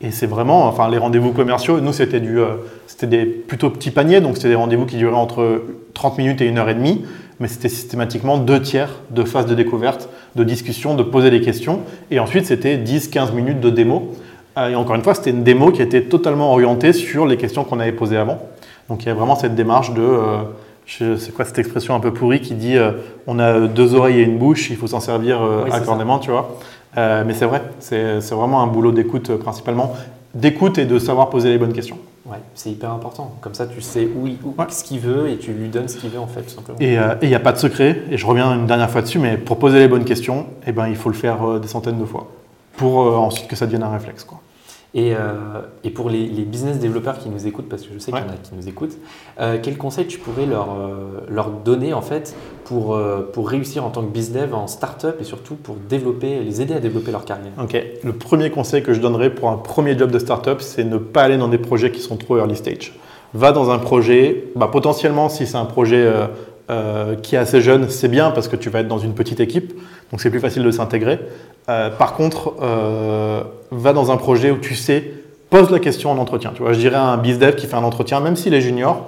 [0.00, 2.56] Et c'est vraiment, enfin, les rendez-vous commerciaux, nous, c'était euh,
[2.88, 5.62] c'était des plutôt petits paniers, donc c'était des rendez-vous qui duraient entre
[5.94, 7.04] 30 minutes et une heure et demie,
[7.38, 11.80] mais c'était systématiquement deux tiers de phase de découverte, de discussion, de poser des questions,
[12.10, 14.12] et ensuite c'était 10-15 minutes de démo.
[14.58, 17.62] Euh, et encore une fois, c'était une démo qui était totalement orientée sur les questions
[17.62, 18.38] qu'on avait posées avant.
[18.88, 20.38] Donc il y a vraiment cette démarche de, euh,
[20.98, 22.76] c'est quoi cette expression un peu pourrie qui dit
[23.26, 26.58] on a deux oreilles et une bouche, il faut s'en servir accordément, tu vois.
[26.98, 29.94] Euh, mais c'est vrai, c'est vraiment un boulot d'écoute euh, principalement,
[30.34, 31.98] d'écoute et de savoir poser les bonnes questions.
[32.26, 33.34] Ouais, c'est hyper important.
[33.40, 36.10] Comme ça, tu sais où, où ce qu'il veut et tu lui donnes ce qu'il
[36.10, 36.78] veut en fait, tout simplement.
[36.80, 38.02] Et euh, il n'y a pas de secret.
[38.10, 40.86] Et je reviens une dernière fois dessus, mais pour poser les bonnes questions, eh ben,
[40.88, 42.28] il faut le faire des centaines de fois
[42.76, 44.24] pour ensuite que ça devienne un réflexe.
[44.24, 44.40] Quoi.
[44.94, 48.20] Et, euh, et, pour les, business développeurs qui nous écoutent, parce que je sais qu'il
[48.20, 48.98] y en a qui nous écoutent,
[49.40, 52.98] euh, quels conseils tu pourrais leur, euh, leur donner en fait pour,
[53.32, 56.74] pour réussir en tant que business dev en startup et surtout pour développer, les aider
[56.74, 57.52] à développer leur carrière?
[57.60, 57.76] Ok.
[58.02, 61.22] Le premier conseil que je donnerais pour un premier job de startup, c'est ne pas
[61.22, 62.94] aller dans des projets qui sont trop early stage.
[63.34, 66.10] Va dans un projet, bah, potentiellement si c'est un projet
[67.22, 69.74] qui est assez jeune, c'est bien parce que tu vas être dans une petite équipe,
[70.12, 71.18] donc c'est plus facile de s'intégrer.
[71.68, 75.10] Euh, par contre, euh, va dans un projet où tu sais,
[75.48, 76.52] pose la question en entretien.
[76.54, 79.06] Tu vois, je dirais à un bizdev qui fait un entretien, même s'il est junior,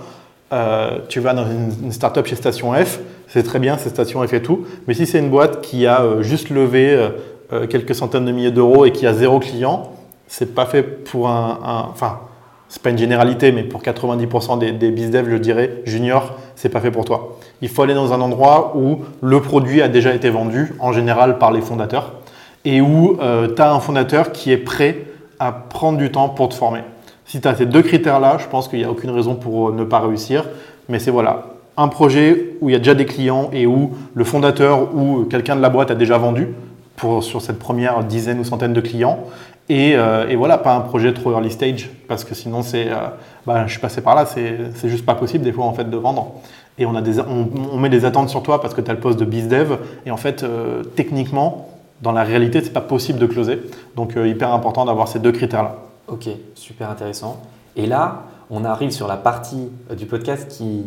[0.52, 4.32] euh, tu vas dans une, startup chez Station F, c'est très bien, c'est Station F
[4.32, 4.64] et tout.
[4.88, 7.08] Mais si c'est une boîte qui a juste levé
[7.68, 9.92] quelques centaines de milliers d'euros et qui a zéro client,
[10.26, 11.94] c'est pas fait pour un, un
[12.74, 16.80] c'est pas une généralité, mais pour 90% des, des bizdev, je dirais, junior, c'est pas
[16.80, 17.38] fait pour toi.
[17.62, 21.38] Il faut aller dans un endroit où le produit a déjà été vendu, en général
[21.38, 22.14] par les fondateurs
[22.64, 25.04] et où euh, tu as un fondateur qui est prêt
[25.38, 26.80] à prendre du temps pour te former.
[27.26, 29.72] Si tu as ces deux critères-là, je pense qu'il n'y a aucune raison pour euh,
[29.72, 30.44] ne pas réussir.
[30.88, 31.44] Mais c'est voilà,
[31.76, 35.54] un projet où il y a déjà des clients et où le fondateur ou quelqu'un
[35.54, 36.48] de la boîte a déjà vendu
[36.96, 39.20] pour, sur cette première dizaine ou centaine de clients.
[39.68, 42.88] Et, euh, et, voilà, pas un projet trop early stage, parce que sinon, c'est,
[43.46, 45.88] bah, je suis passé par là, c'est, c'est juste pas possible des fois en fait
[45.88, 46.32] de vendre.
[46.76, 48.94] Et on, a des, on, on met des attentes sur toi parce que tu as
[48.94, 49.78] le poste de bizdev.
[50.04, 50.44] Et en fait,
[50.96, 51.68] techniquement,
[52.04, 53.62] dans la réalité, ce n'est pas possible de closer.
[53.96, 55.76] Donc, euh, hyper important d'avoir ces deux critères-là.
[56.06, 57.42] Ok, super intéressant.
[57.76, 60.84] Et là, on arrive sur la partie euh, du podcast qui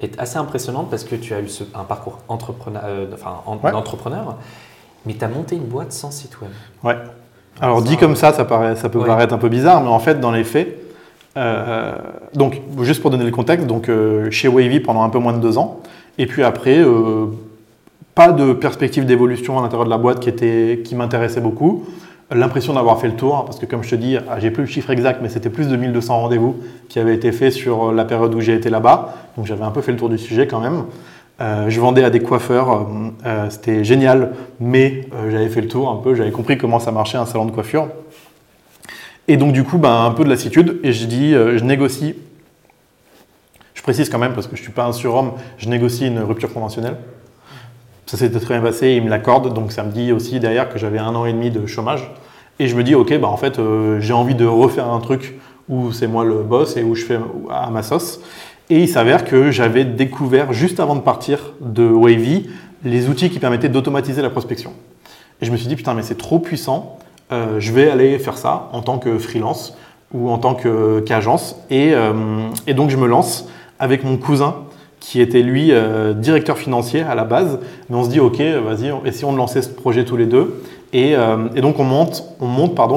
[0.00, 4.36] est assez impressionnante parce que tu as eu un parcours entrepreneur, euh, enfin, entrepreneur,
[5.04, 6.50] mais tu as monté une boîte sans site web.
[6.84, 6.96] Ouais.
[7.60, 10.20] Alors, dit comme ça, ça, paraît, ça peut paraître un peu bizarre, mais en fait,
[10.20, 10.76] dans les faits,
[12.34, 13.90] donc, juste pour donner le contexte, donc,
[14.30, 15.80] chez Wavy pendant un peu moins de deux ans,
[16.18, 16.82] et puis après,
[18.14, 21.84] pas de perspective d'évolution à l'intérieur de la boîte qui, était, qui m'intéressait beaucoup.
[22.32, 24.68] L'impression d'avoir fait le tour, parce que comme je te dis, ah, j'ai plus le
[24.68, 26.56] chiffre exact, mais c'était plus de 1200 rendez-vous
[26.88, 29.14] qui avaient été faits sur la période où j'ai été là-bas.
[29.36, 30.84] Donc j'avais un peu fait le tour du sujet quand même.
[31.40, 32.84] Euh, je vendais à des coiffeurs, euh,
[33.24, 37.16] euh, c'était génial, mais j'avais fait le tour un peu, j'avais compris comment ça marchait
[37.16, 37.88] un salon de coiffure.
[39.26, 42.14] Et donc du coup, ben, un peu de lassitude, et je dis, je négocie,
[43.74, 46.18] je précise quand même parce que je ne suis pas un surhomme, je négocie une
[46.18, 46.96] rupture conventionnelle.
[48.06, 50.78] Ça s'était très bien passé, il me l'accorde, donc ça me dit aussi derrière que
[50.78, 52.10] j'avais un an et demi de chômage.
[52.58, 53.58] Et je me dis, ok, bah en fait,
[54.00, 57.18] j'ai envie de refaire un truc où c'est moi le boss et où je fais
[57.48, 58.20] à ma sauce.
[58.70, 62.48] Et il s'avère que j'avais découvert, juste avant de partir de Wavy,
[62.84, 64.72] les outils qui permettaient d'automatiser la prospection.
[65.42, 66.96] Et je me suis dit, putain, mais c'est trop puissant,
[67.32, 69.76] euh, je vais aller faire ça en tant que freelance
[70.14, 71.56] ou en tant qu'agence.
[71.68, 72.12] et, euh,
[72.66, 74.56] et donc je me lance avec mon cousin
[74.98, 77.58] qui était lui euh, directeur financier à la base.
[77.88, 80.62] Mais on se dit, ok, vas-y, essayons de lancer ce projet tous les deux.
[80.92, 81.14] Et,
[81.56, 82.24] donc on monte,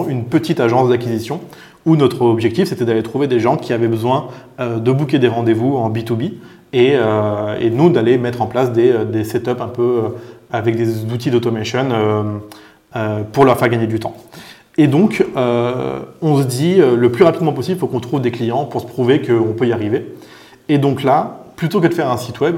[0.10, 1.40] une petite agence d'acquisition
[1.86, 4.28] où notre objectif c'était d'aller trouver des gens qui avaient besoin
[4.60, 6.34] euh, de booker des rendez-vous en B2B
[6.74, 6.94] et,
[7.60, 10.16] et nous d'aller mettre en place des, des setups un peu
[10.52, 12.42] avec des outils d'automation
[13.32, 14.16] pour leur faire gagner du temps.
[14.80, 18.66] Et donc, on se dit, le plus rapidement possible, il faut qu'on trouve des clients
[18.66, 20.16] pour se prouver qu'on peut y arriver.
[20.68, 22.56] Et donc là, plutôt que de faire un site web,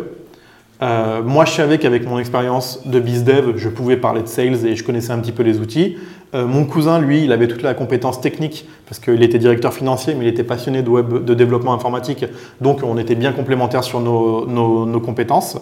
[0.81, 4.75] euh, moi, je savais qu'avec mon expérience de bizdev, je pouvais parler de sales et
[4.75, 5.97] je connaissais un petit peu les outils.
[6.33, 10.15] Euh, mon cousin, lui, il avait toute la compétence technique parce qu'il était directeur financier,
[10.15, 12.25] mais il était passionné de développement informatique.
[12.61, 15.57] Donc, on était bien complémentaires sur nos, compétences.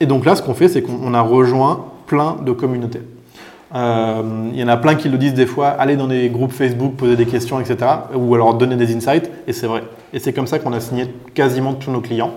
[0.00, 3.02] Et donc là, ce qu'on fait, c'est qu'on a rejoint plein de communautés.
[3.74, 6.52] Euh, il y en a plein qui le disent des fois, aller dans des groupes
[6.52, 7.76] Facebook, poser des questions, etc.
[8.14, 9.30] Ou alors donner des insights.
[9.46, 9.82] Et c'est vrai.
[10.12, 12.32] Et c'est comme ça qu'on a signé quasiment tous nos clients.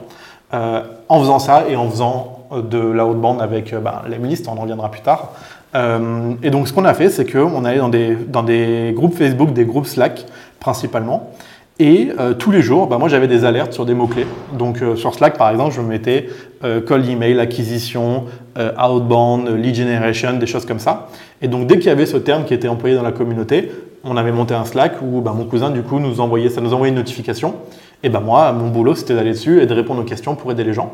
[0.54, 4.44] Euh, en faisant ça et en faisant de la haute bande avec bah, les milices,
[4.48, 5.32] on en reviendra plus tard.
[5.74, 7.80] Et donc ce qu'on a fait, c'est qu'on allait
[8.28, 10.26] dans des, groupes Facebook, des groupes Slack
[10.60, 11.32] principalement.
[11.80, 14.28] Et tous les jours, bah, moi j'avais des alertes sur des mots-clés.
[14.58, 16.28] Donc sur Slack par exemple, je me mettais
[16.62, 18.26] call email, acquisition,
[18.58, 21.08] outbound, lead generation, des choses comme ça.
[21.42, 23.72] Et donc dès qu'il y avait ce terme qui était employé dans la communauté,
[24.04, 26.74] on avait monté un Slack où bah, mon cousin, du coup, nous envoyait, ça nous
[26.74, 27.56] envoyait une notification.
[28.04, 30.64] Et ben moi, mon boulot, c'était d'aller dessus et de répondre aux questions pour aider
[30.64, 30.92] les gens.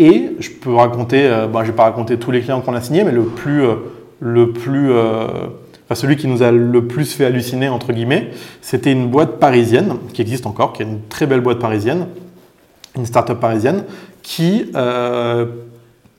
[0.00, 2.80] Et je peux raconter, euh, bah, je ne pas raconter tous les clients qu'on a
[2.80, 3.74] signés, mais le plus, euh,
[4.18, 5.26] le plus, euh,
[5.84, 8.30] enfin, celui qui nous a le plus fait halluciner, entre guillemets,
[8.62, 12.06] c'était une boîte parisienne, qui existe encore, qui est une très belle boîte parisienne,
[12.96, 13.84] une start-up parisienne,
[14.22, 14.72] qui,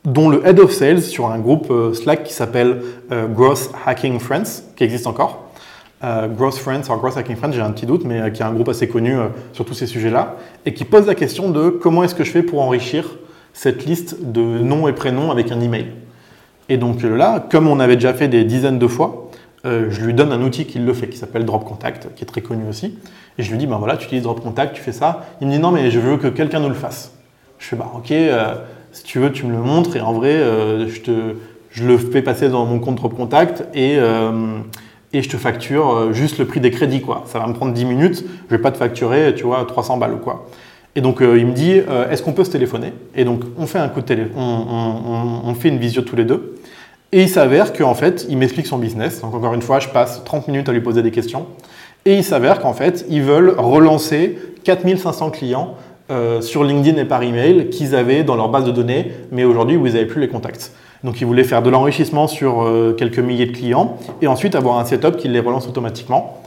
[0.05, 2.81] dont le head of sales sur un groupe Slack qui s'appelle
[3.33, 5.51] Growth Hacking Friends, qui existe encore,
[6.03, 8.45] euh, Growth Friends, or Growth Hacking Friends, j'ai un petit doute, mais euh, qui est
[8.45, 11.69] un groupe assez connu euh, sur tous ces sujets-là, et qui pose la question de
[11.69, 13.05] comment est-ce que je fais pour enrichir
[13.53, 15.87] cette liste de noms et prénoms avec un email.
[16.69, 19.29] Et donc là, comme on avait déjà fait des dizaines de fois,
[19.63, 22.41] je lui donne un outil qui le fait, qui s'appelle Drop Contact, qui est très
[22.41, 22.97] connu aussi.
[23.37, 25.25] Et je lui dis, ben voilà, tu utilises Drop Contact, tu fais ça.
[25.41, 27.13] Il me dit, non, mais je veux que quelqu'un nous le fasse.
[27.59, 28.13] Je fais, bah ok,
[28.91, 30.37] si tu veux, tu me le montres, et en vrai,
[30.87, 31.35] je, te,
[31.69, 33.99] je le fais passer dans mon compte Drop Contact, et
[35.13, 37.01] et je te facture euh, juste le prix des crédits.
[37.01, 37.23] Quoi.
[37.25, 40.13] Ça va me prendre 10 minutes, je vais pas te facturer tu vois, 300 balles
[40.13, 40.47] ou quoi.
[40.95, 42.93] Et donc euh, il me dit, euh, est-ce qu'on peut se téléphoner?
[43.15, 46.55] Et donc on fait un coup de télé, on, fait une visio tous les deux.
[47.13, 49.21] Et il s'avère qu'en fait, il m'explique son business.
[49.21, 51.45] Donc encore une fois, je passe 30 minutes à lui poser des questions.
[52.05, 55.75] Et il s'avère qu'en fait, ils veulent relancer 4500 clients
[56.41, 59.87] sur LinkedIn et par email qu'ils avaient dans leur base de données, mais aujourd'hui, vous
[59.87, 60.73] n'avez plus les contacts.
[61.03, 64.77] Donc il voulait faire de l'enrichissement sur euh, quelques milliers de clients et ensuite avoir
[64.77, 66.40] un setup qui les relance automatiquement.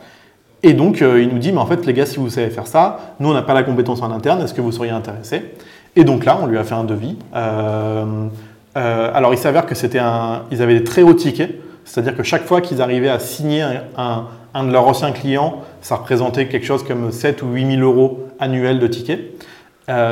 [0.64, 2.66] Et donc euh, il nous dit, mais en fait les gars, si vous savez faire
[2.66, 5.52] ça, nous on n'a pas la compétence en interne, est-ce que vous seriez intéressés?
[5.94, 7.16] Et donc là, on lui a fait un devis.
[7.36, 8.28] Euh,
[8.74, 12.46] alors il s'avère que c'était un, ils avaient des très hauts tickets, c'est-à-dire que chaque
[12.46, 14.24] fois qu'ils arrivaient à signer un,
[14.54, 18.26] un, de leurs anciens clients, ça représentait quelque chose comme 7 ou 8 000 euros
[18.40, 19.20] annuels de tickets.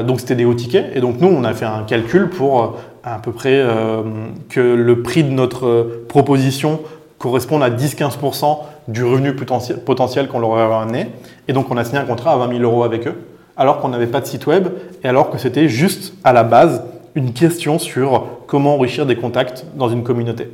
[0.06, 0.94] donc c'était des hauts tickets.
[0.94, 4.02] Et donc nous, on a fait un calcul pour à peu près euh,
[4.48, 6.80] que le prix de notre euh, proposition
[7.22, 8.58] corresponde à 10-15%
[8.88, 11.06] du revenu potentiel, qu'on leur aurait amené.
[11.46, 13.14] Et donc on a signé un contrat à 20 000 euros avec eux,
[13.56, 14.68] alors qu'on n'avait pas de site web
[15.04, 16.82] et alors que c'était juste à la base
[17.14, 20.50] une question sur comment enrichir des contacts dans une communauté.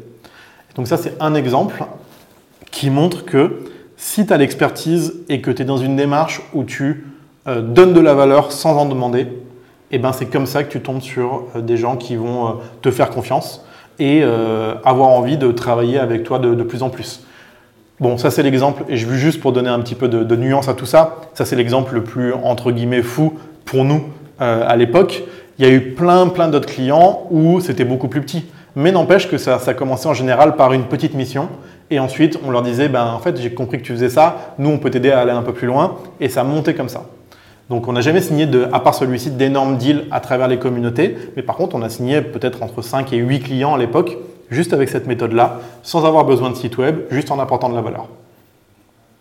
[0.75, 1.85] Donc ça c'est un exemple
[2.71, 3.65] qui montre que
[3.97, 7.07] si tu as l'expertise et que tu es dans une démarche où tu
[7.47, 10.71] euh, donnes de la valeur sans en demander, et eh ben c'est comme ça que
[10.71, 12.53] tu tombes sur euh, des gens qui vont euh,
[12.83, 13.65] te faire confiance
[13.99, 17.25] et euh, avoir envie de travailler avec toi de, plus en plus.
[18.01, 20.69] Bon, ça c'est l'exemple, et je veux juste pour donner un petit peu de, nuance
[20.69, 23.35] à tout ça, ça c'est l'exemple le plus entre guillemets fou
[23.65, 24.05] pour nous
[24.39, 25.25] à l'époque.
[25.59, 28.45] Il y a eu plein plein d'autres clients où c'était beaucoup plus petit.
[28.77, 31.49] Mais n'empêche que ça, ça commençait en général par une petite mission,
[31.91, 34.71] et ensuite on leur disait, ben en fait j'ai compris que tu faisais ça, nous
[34.71, 37.03] on peut t'aider à aller un peu plus loin, et ça montait comme ça.
[37.71, 41.17] Donc on n'a jamais signé, de, à part celui-ci, d'énormes deals à travers les communautés,
[41.37, 44.17] mais par contre on a signé peut-être entre 5 et 8 clients à l'époque,
[44.51, 47.83] juste avec cette méthode-là, sans avoir besoin de site web, juste en apportant de la
[47.83, 48.07] valeur.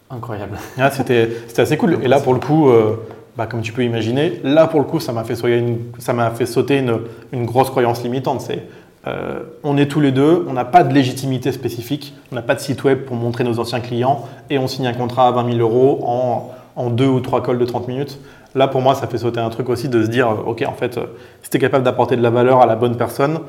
[0.10, 0.58] Incroyable.
[0.78, 2.00] Ah, c'était assez cool.
[2.02, 2.96] Et là pour le coup, euh,
[3.36, 7.00] bah, comme tu peux imaginer, là pour le coup ça m'a fait, fait, sauter une,
[7.34, 8.40] une, grosse croyance limitante.
[8.40, 8.64] C'est
[9.08, 12.56] euh, on est tous les deux, on n'a pas de légitimité spécifique, on n'a pas
[12.56, 15.52] de site web pour montrer nos anciens clients et on signe un contrat à 20
[15.54, 18.20] 000 euros en, en deux ou trois calls de 30 minutes.
[18.56, 20.98] Là, pour moi, ça fait sauter un truc aussi de se dire, OK, en fait,
[21.42, 23.40] si tu es capable d'apporter de la valeur à la bonne personne,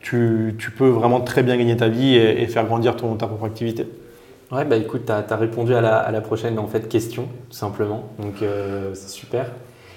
[0.00, 3.88] tu, peux vraiment très bien gagner ta vie et, faire grandir ton, ta propre activité.
[4.52, 8.04] Ouais, bah écoute, tu as, répondu à la, prochaine en fait, question, tout simplement.
[8.18, 9.46] Donc, euh, c'est super.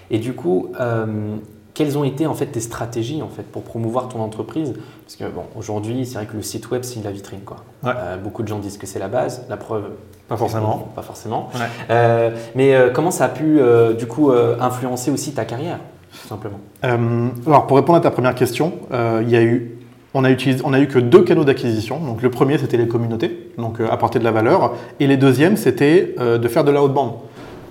[0.10, 1.36] Et du coup, euh,
[1.78, 4.74] quelles ont été en fait tes stratégies en fait pour promouvoir ton entreprise?
[5.06, 7.58] Parce que bon, aujourd'hui, c'est vrai que le site web c'est la vitrine quoi.
[7.86, 9.46] Euh, beaucoup de gens disent que c'est la base.
[9.48, 9.84] La preuve.
[10.28, 10.90] Pas forcément.
[10.96, 11.50] Pas forcément.
[11.92, 13.60] Euh, mais euh, comment ça a pu
[13.96, 15.78] du coup influencer aussi ta carrière,
[16.20, 16.60] tout simplement?
[16.82, 19.74] Alors pour répondre à ta première question, il y a eu
[20.14, 22.00] on a, utilisé, on a eu que deux canaux d'acquisition.
[22.00, 24.74] Donc le premier, c'était les communautés, donc apporter de la valeur.
[25.00, 27.14] Et les deuxièmes, c'était de faire de la haute bande.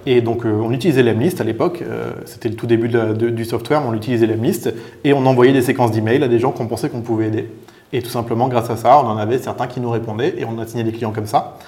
[0.07, 1.83] Et donc, euh, on utilisait l'Emlist à l'époque.
[1.83, 4.73] Euh, c'était le tout début du software, mais on utilisait l'Emlist.
[5.03, 7.51] Et on envoyait des séquences d'emails à des gens qu'on pensait qu'on pouvait aider.
[7.93, 10.59] Et tout simplement, grâce à ça, on en avait certains qui nous répondaient et on
[10.61, 11.59] a signé des clients comme ça.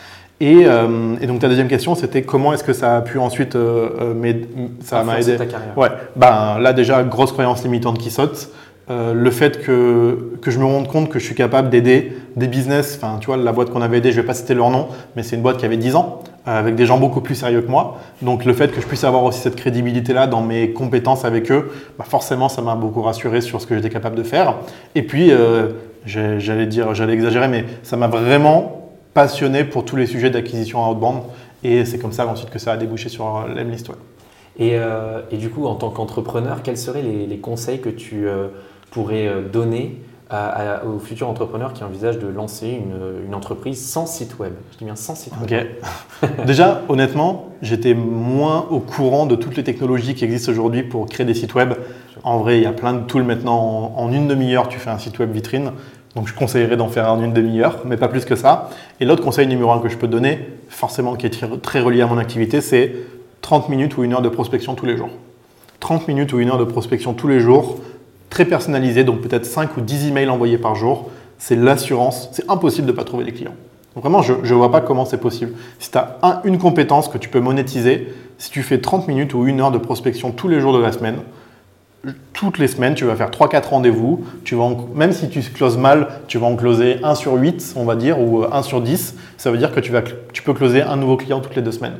[0.41, 3.57] Et, euh, donc, ta deuxième question, c'était comment est-ce que ça a pu ensuite
[4.85, 5.77] ça m'a aidé ta carrière.
[5.77, 8.51] Ouais, ben, là, déjà, grosse croyance limitante qui saute.
[8.89, 12.99] le fait que, que, je me rende compte que je suis capable d'aider des business,
[13.01, 14.89] enfin tu vois la boîte qu'on avait aidée, je ne vais pas citer leur nom,
[15.17, 17.61] mais c'est une boîte qui avait 10 ans, euh, avec des gens beaucoup plus sérieux
[17.61, 17.99] que moi.
[18.23, 21.71] Donc le fait que je puisse avoir aussi cette crédibilité-là dans mes compétences avec eux,
[21.99, 24.55] bah forcément ça m'a beaucoup rassuré sur ce que j'étais capable de faire.
[24.95, 25.69] Et puis, euh,
[26.07, 30.99] j'allais dire, j'allais exagérer, mais ça m'a vraiment passionné pour tous les sujets d'acquisition haute
[30.99, 31.23] bande.
[31.65, 33.91] Et c'est comme ça ensuite que ça a débouché sur euh, l'Emlist.
[34.61, 34.77] Et,
[35.31, 38.27] et, du coup, en tant qu'entrepreneur, quels seraient les, conseils que tu
[38.91, 42.83] pourrais donner aux futurs entrepreneurs qui envisagent de lancer
[43.27, 45.69] une, entreprise sans site web Je dis bien sans site web.
[46.47, 51.25] Déjà, honnêtement, j'étais moins au courant de toutes les technologies qui existent aujourd'hui pour créer
[51.25, 51.75] des sites web.
[52.25, 53.95] En vrai, il y a plein de tools maintenant.
[53.97, 55.73] En, une demi-heure, tu fais un site web vitrine.
[56.15, 58.71] Donc, je conseillerais d'en faire en une demi-heure, mais pas plus que ça.
[59.01, 62.07] Et l'autre conseil numéro un que je peux donner, forcément qui est très relié à
[62.07, 62.93] mon activité, c'est
[63.43, 65.11] 30 minutes ou une heure de prospection tous les jours.
[65.81, 67.79] 30 minutes ou une heure de prospection tous les jours
[68.31, 72.29] très personnalisé, donc peut-être 5 ou 10 emails envoyés par jour, c'est l'assurance.
[72.33, 73.55] C'est impossible de ne pas trouver des clients.
[73.97, 75.53] vraiment, je ne vois pas comment c'est possible.
[75.79, 79.47] Si tu as une compétence que tu peux monétiser, si tu fais 30 minutes ou
[79.47, 81.17] une heure de prospection tous les jours de la semaine,
[82.33, 84.25] toutes les semaines, tu vas faire 3-4 rendez-vous.
[84.45, 87.85] Tu vas même si tu closes mal, tu vas en closer 1 sur 8, on
[87.85, 89.17] va dire, ou 1 sur 10.
[89.37, 91.73] Ça veut dire que tu, vas, tu peux closer un nouveau client toutes les deux
[91.73, 91.97] semaines.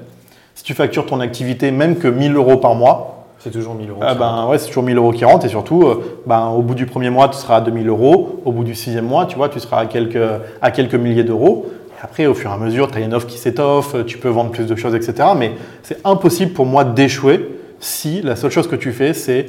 [0.55, 4.01] Si tu factures ton activité même que 1000 euros par mois, c'est toujours 1000 euros.
[4.03, 6.75] Ah ben, ouais, c'est toujours 1000 euros qui rentrent et surtout, euh, ben, au bout
[6.75, 8.41] du premier mois, tu seras à 2000 euros.
[8.45, 10.19] Au bout du sixième mois, tu vois, tu seras à quelques,
[10.61, 11.67] à quelques milliers d'euros.
[12.03, 14.51] après, au fur et à mesure, tu as une offre qui s'étoffe, tu peux vendre
[14.51, 15.31] plus de choses, etc.
[15.37, 17.49] Mais c'est impossible pour moi d'échouer
[17.81, 19.47] si la seule chose que tu fais, c'est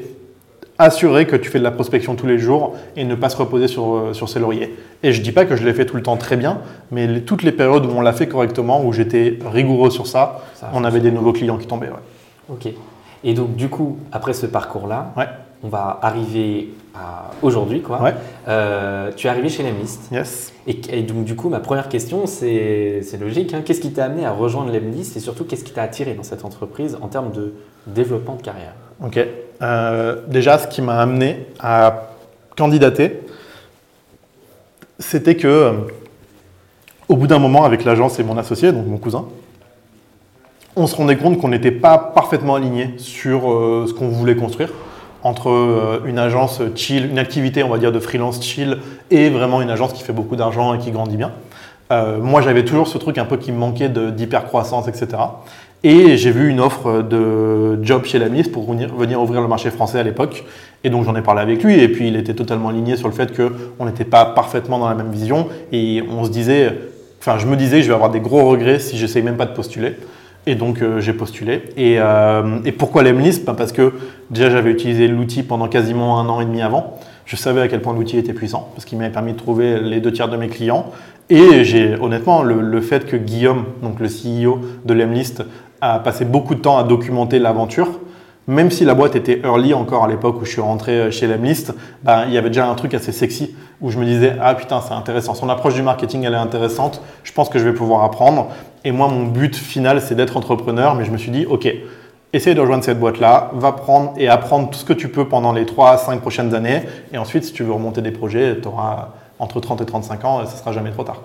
[0.77, 3.67] assurer que tu fais de la prospection tous les jours et ne pas se reposer
[3.67, 4.75] sur, euh, sur ses lauriers.
[5.03, 7.19] Et je ne dis pas que je l'ai fait tout le temps très bien, mais
[7.21, 10.41] toutes les périodes où on l'a fait correctement, où j'étais rigoureux sur ça,
[10.73, 11.89] on avait des nouveaux clients qui tombaient.
[11.89, 12.53] Ouais.
[12.53, 12.73] Ok.
[13.23, 15.13] Et donc, du coup, après ce parcours-là,
[15.63, 17.81] on va arriver à aujourd'hui.
[17.81, 18.13] Quoi.
[18.47, 20.09] Euh, tu es arrivé chez Lemlist.
[20.11, 20.53] Yes.
[20.67, 23.53] Et, donc, du coup, ma première question, c'est logique.
[23.53, 23.61] Hein.
[23.63, 26.45] Qu'est-ce qui t'a amené à rejoindre Lemlist et surtout, qu'est-ce qui t'a attiré dans cette
[26.45, 27.53] entreprise en termes de
[27.87, 28.73] développement de carrière?
[29.03, 29.19] Ok.
[29.61, 32.13] Euh, déjà, ce qui m'a amené à
[32.55, 33.21] candidater,
[34.97, 35.71] c'était que, euh,
[37.07, 39.25] au bout d'un moment, avec l'agence et mon associé, donc mon cousin,
[40.75, 44.69] on se rendait compte qu'on n'était pas parfaitement aligné sur euh, ce qu'on voulait construire
[45.23, 48.77] entre euh, une agence chill, une activité on va dire de freelance chill
[49.11, 51.31] et vraiment une agence qui fait beaucoup d'argent et qui grandit bien.
[51.91, 55.07] Euh, moi j'avais toujours ce truc un peu qui me manquait d'hyper-croissance, etc.
[55.83, 59.71] Et j'ai vu une offre de job chez la ministre pour venir, ouvrir le marché
[59.71, 60.43] français à l'époque.
[60.83, 63.13] Et donc j'en ai parlé avec lui et puis il était totalement aligné sur le
[63.13, 65.47] fait qu'on n'était pas parfaitement dans la même vision.
[65.71, 66.77] Et on se disait,
[67.19, 69.53] enfin je me disais je vais avoir des gros regrets si j'essaye même pas de
[69.53, 69.95] postuler.
[70.45, 71.63] Et donc euh, j'ai postulé.
[71.77, 73.93] Et, euh, pourquoi l'Emlist ben, Parce que
[74.29, 76.99] déjà j'avais utilisé l'outil pendant quasiment un an et demi avant.
[77.25, 79.99] Je savais à quel point l'outil était puissant, parce qu'il m'avait permis de trouver les
[79.99, 80.91] deux tiers de mes clients.
[81.29, 85.43] Et j'ai honnêtement le, le, fait que Guillaume, donc le CEO de l'Emlist,
[85.79, 87.99] a passé beaucoup de temps à documenter l'aventure,
[88.49, 91.71] même si la boîte était early encore à l'époque où je suis rentré chez Lemlist,
[92.01, 94.81] ben, il y avait déjà un truc assez sexy où je me disais ah putain
[94.81, 98.03] c'est intéressant, son approche du marketing elle est intéressante, je pense que je vais pouvoir
[98.03, 98.47] apprendre.
[98.83, 101.71] Et moi mon but final c'est d'être entrepreneur, mais je me suis dit ok,
[102.33, 105.53] essaye de rejoindre cette boîte-là, va prendre et apprendre tout ce que tu peux pendant
[105.53, 106.81] les 3 à 5 prochaines années,
[107.13, 110.45] et ensuite si tu veux remonter des projets, tu auras entre 30 et 35 ans,
[110.47, 111.21] ce sera jamais trop tard.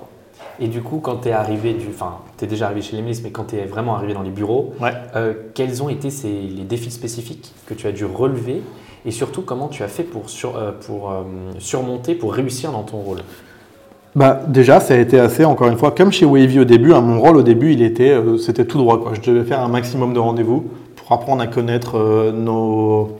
[0.60, 3.02] Et du coup, quand tu es arrivé, du, enfin, tu es déjà arrivé chez les
[3.02, 4.72] mais quand tu es vraiment arrivé dans les bureaux,
[5.16, 8.62] euh, quels ont été ces, les défis spécifiques que tu as dû relever
[9.06, 11.22] et surtout comment tu as fait pour, sur, euh, pour euh,
[11.58, 13.18] surmonter, pour réussir dans ton rôle?
[14.14, 17.00] Bah, déjà, ça a été assez, encore une fois, comme chez Wavy au début, hein,
[17.00, 19.00] mon rôle au début, il était, c'était tout droit.
[19.00, 19.12] Quoi.
[19.14, 23.18] Je devais faire un maximum de rendez-vous pour apprendre à connaître nos,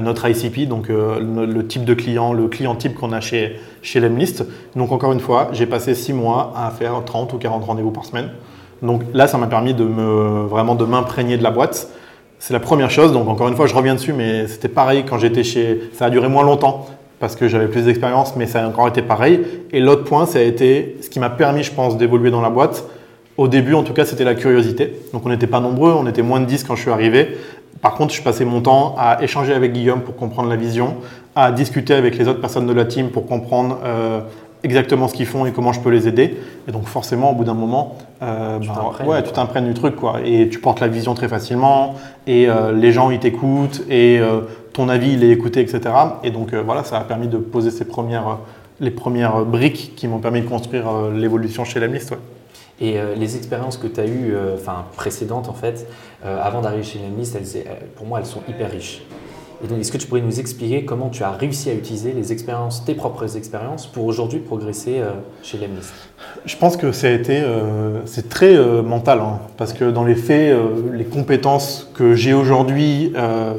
[0.00, 4.00] notre ICP, donc euh, le, type de client, le client type qu'on a chez, chez
[4.00, 4.44] Lemlist.
[4.76, 8.04] Donc encore une fois, j'ai passé six mois à faire 30 ou 40 rendez-vous par
[8.04, 8.30] semaine.
[8.82, 11.88] Donc là, ça m'a permis de me, vraiment de m'imprégner de la boîte.
[12.38, 13.12] C'est la première chose.
[13.12, 15.90] Donc encore une fois, je reviens dessus, mais c'était pareil quand j'étais chez.
[15.92, 16.86] Ça a duré moins longtemps
[17.20, 19.40] parce que j'avais plus d'expérience, mais ça a encore été pareil.
[19.72, 22.50] Et l'autre point, ça a été ce qui m'a permis, je pense, d'évoluer dans la
[22.50, 22.84] boîte.
[23.36, 24.92] Au début, en tout cas, c'était la curiosité.
[25.12, 27.36] Donc on n'était pas nombreux, on était moins de 10 quand je suis arrivé.
[27.80, 30.96] Par contre, je passais mon temps à échanger avec Guillaume pour comprendre la vision,
[31.36, 34.20] à discuter avec les autres personnes de la team pour comprendre euh,
[34.62, 36.36] exactement ce qu'ils font et comment je peux les aider.
[36.68, 39.96] Et donc forcément, au bout d'un moment, euh, tu bah, ouais, tu t'imprègnes du truc,
[39.96, 40.20] quoi.
[40.24, 41.94] Et tu portes la vision très facilement,
[42.26, 44.20] et euh, les gens, ils t'écoutent, et
[44.72, 45.80] ton avis, il est écouté, etc.
[46.22, 48.38] Et donc voilà, ça a permis de poser ces premières,
[48.80, 52.12] les premières briques qui m'ont permis de construire l'évolution chez Lemlist.
[52.12, 52.18] Ouais.
[52.80, 55.86] Et euh, les expériences que tu as eues, euh, enfin précédentes en fait,
[56.24, 57.38] euh, avant d'arriver chez Lemlist,
[57.96, 59.02] pour moi, elles sont hyper riches.
[59.62, 62.32] Et donc, est-ce que tu pourrais nous expliquer comment tu as réussi à utiliser les
[62.32, 65.00] expériences, tes propres expériences, pour aujourd'hui progresser
[65.42, 65.94] chez Lemlist
[66.44, 67.42] Je pense que ça été,
[68.04, 70.54] c'est très mental, hein, parce que dans les faits,
[70.92, 73.14] les compétences que j'ai aujourd'hui,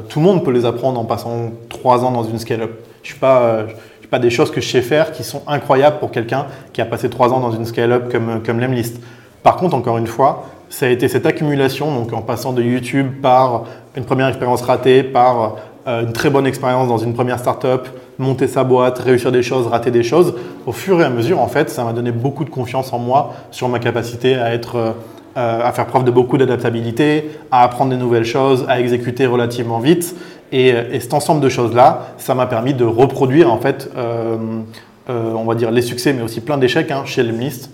[0.08, 2.78] tout le monde peut les apprendre en passant trois ans dans une scale-up.
[3.02, 3.66] Je suis pas
[4.10, 7.10] pas des choses que je sais faire qui sont incroyables pour quelqu'un qui a passé
[7.10, 9.00] trois ans dans une scale-up comme, comme Lemlist.
[9.42, 13.20] Par contre, encore une fois, ça a été cette accumulation, donc en passant de YouTube
[13.22, 13.64] par
[13.96, 17.86] une première expérience ratée, par euh, une très bonne expérience dans une première startup,
[18.18, 20.34] monter sa boîte, réussir des choses, rater des choses.
[20.66, 23.34] Au fur et à mesure, en fait, ça m'a donné beaucoup de confiance en moi
[23.50, 24.94] sur ma capacité à être
[25.36, 30.16] à faire preuve de beaucoup d'adaptabilité, à apprendre des nouvelles choses, à exécuter relativement vite.
[30.52, 35.70] Et, cet ensemble de choses-là, ça m'a permis de reproduire en fait, on va dire
[35.70, 37.70] les succès, mais aussi plein d'échecs hein, chez Lemlist,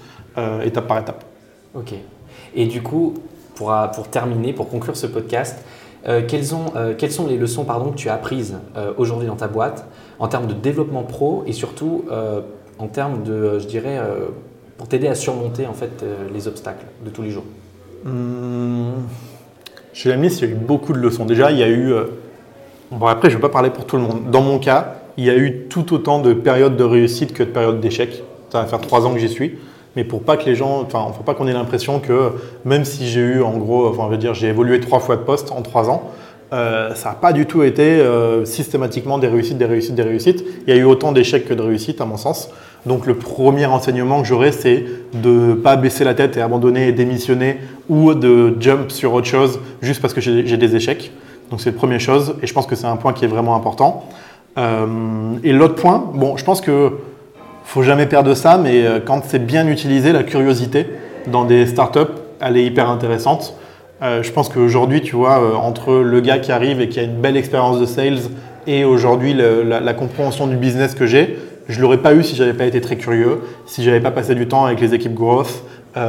[0.65, 1.25] étape par étape.
[1.75, 1.95] Ok.
[2.55, 3.15] Et du coup,
[3.55, 5.65] pour, pour terminer, pour conclure ce podcast,
[6.09, 9.29] euh, quelles, ont, euh, quelles, sont les leçons pardon, que tu as apprises euh, aujourd'hui
[9.29, 9.85] dans ta boîte
[10.19, 12.05] en termes de développement pro et surtout
[12.79, 13.99] en termes de, je dirais,
[14.79, 17.45] pour t'aider à surmonter en fait les obstacles de tous les jours?
[18.05, 18.91] Mmh.
[19.93, 21.25] Chez la il y a eu beaucoup de leçons.
[21.25, 21.93] Déjà, il y a eu.
[22.93, 24.31] Bon, après, je ne vais pas parler pour tout le monde.
[24.31, 27.49] Dans mon cas, il y a eu tout autant de périodes de réussite que de
[27.49, 28.23] périodes d'échec.
[28.51, 29.59] Ça va faire trois ans que j'y suis
[29.97, 32.33] mais pour pas que les gens, enfin, faut pas qu'on ait l'impression que
[32.65, 35.23] même si j'ai eu, en gros, enfin, on va dire, j'ai évolué trois fois de
[35.23, 36.11] poste en trois ans,
[36.53, 40.45] euh, ça n'a pas du tout été euh, systématiquement des réussites, des réussites, des réussites.
[40.67, 42.51] Il y a eu autant d'échecs que de réussites, à mon sens.
[42.85, 44.85] Donc le premier enseignement que j'aurais, c'est
[45.15, 49.29] de ne pas baisser la tête et abandonner et démissionner ou de jump sur autre
[49.29, 51.13] chose juste parce que j'ai des échecs.
[51.53, 53.55] Donc c'est la première chose et je pense que c'est un point qui est vraiment
[53.55, 54.07] important.
[54.57, 54.87] Euh,
[55.45, 56.95] et l'autre point, bon, je pense que
[57.65, 60.87] faut jamais perdre ça, mais euh, quand c'est bien utilisé, la curiosité
[61.27, 63.55] dans des startups, elle est hyper intéressante.
[64.01, 67.21] Euh, je pense qu'aujourd'hui, tu vois, entre le gars qui arrive et qui a une
[67.21, 68.31] belle expérience de sales
[68.67, 71.39] et aujourd'hui la, compréhension du business que j'ai,
[71.69, 74.49] je l'aurais pas eu si j'avais pas été très curieux, si j'avais pas passé du
[74.49, 75.65] temps avec les équipes growth,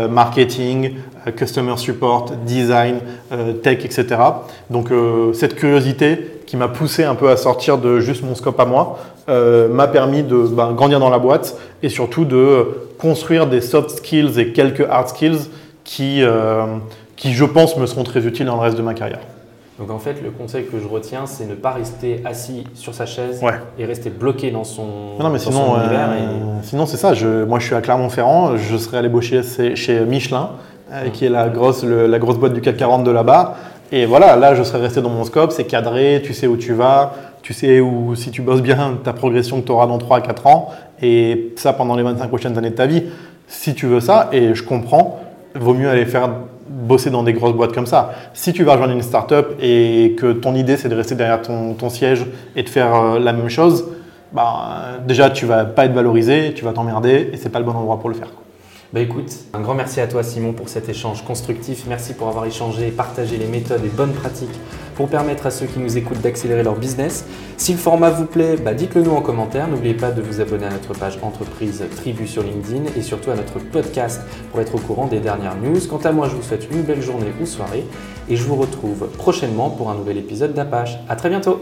[0.10, 0.94] marketing,
[1.32, 3.00] customer support, design,
[3.62, 4.16] tech, etc.
[4.70, 4.90] Donc
[5.34, 9.00] cette curiosité qui m'a poussé un peu à sortir de juste mon scope à moi,
[9.30, 13.90] euh, m'a permis de ben, grandir dans la boîte et surtout de construire des soft
[13.90, 15.50] skills et quelques hard skills
[15.84, 16.66] qui, euh,
[17.16, 19.22] qui, je pense, me seront très utiles dans le reste de ma carrière.
[19.80, 23.06] Donc en fait, le conseil que je retiens, c'est ne pas rester assis sur sa
[23.06, 23.42] chaise
[23.80, 26.10] et rester bloqué dans son, non, mais sinon, univers.
[26.12, 27.14] Euh, sinon, c'est ça.
[27.14, 28.58] Je, moi, je suis à Clermont-Ferrand.
[28.58, 29.42] Je serais allé bosser
[29.76, 30.52] chez Michelin,
[31.14, 33.56] qui est la grosse, grosse boîte du CAC 40 de là-bas.
[33.92, 35.52] Et voilà, là, je serais resté dans mon scope.
[35.52, 37.14] C'est cadré, tu sais où tu vas,
[37.44, 40.22] tu sais où, si tu bosses bien, ta progression que tu auras dans 3 à
[40.22, 40.72] 4 ans,
[41.02, 43.04] et ça pendant les 25 prochaines années de ta vie.
[43.48, 45.20] Si tu veux ça, et je comprends,
[45.54, 46.30] vaut mieux aller faire
[46.68, 48.14] bosser dans des grosses boîtes comme ça.
[48.34, 51.74] Si tu vas rejoindre une startup et que ton idée c'est de rester derrière ton,
[51.74, 52.26] ton, siège
[52.56, 53.86] et de faire euh, la même chose,
[54.32, 57.74] bah, déjà tu vas pas être valorisé, tu vas t'emmerder et c'est pas le bon
[57.74, 58.30] endroit pour le faire.
[58.94, 61.86] Bah écoute, un grand merci à toi Simon pour cet échange constructif.
[61.88, 64.54] Merci pour avoir échangé et partagé les méthodes et bonnes pratiques
[64.94, 67.26] pour permettre à ceux qui nous écoutent d'accélérer leur business.
[67.58, 69.68] Si le format vous plaît, bah dites-le nous en commentaire.
[69.68, 73.36] N'oubliez pas de vous abonner à notre page entreprise Tribu sur LinkedIn et surtout à
[73.36, 74.22] notre podcast
[74.52, 75.80] pour être au courant des dernières news.
[75.90, 77.86] Quant à moi, je vous souhaite une belle journée ou soirée
[78.30, 81.00] et je vous retrouve prochainement pour un nouvel épisode d'Apache.
[81.10, 81.60] À très bientôt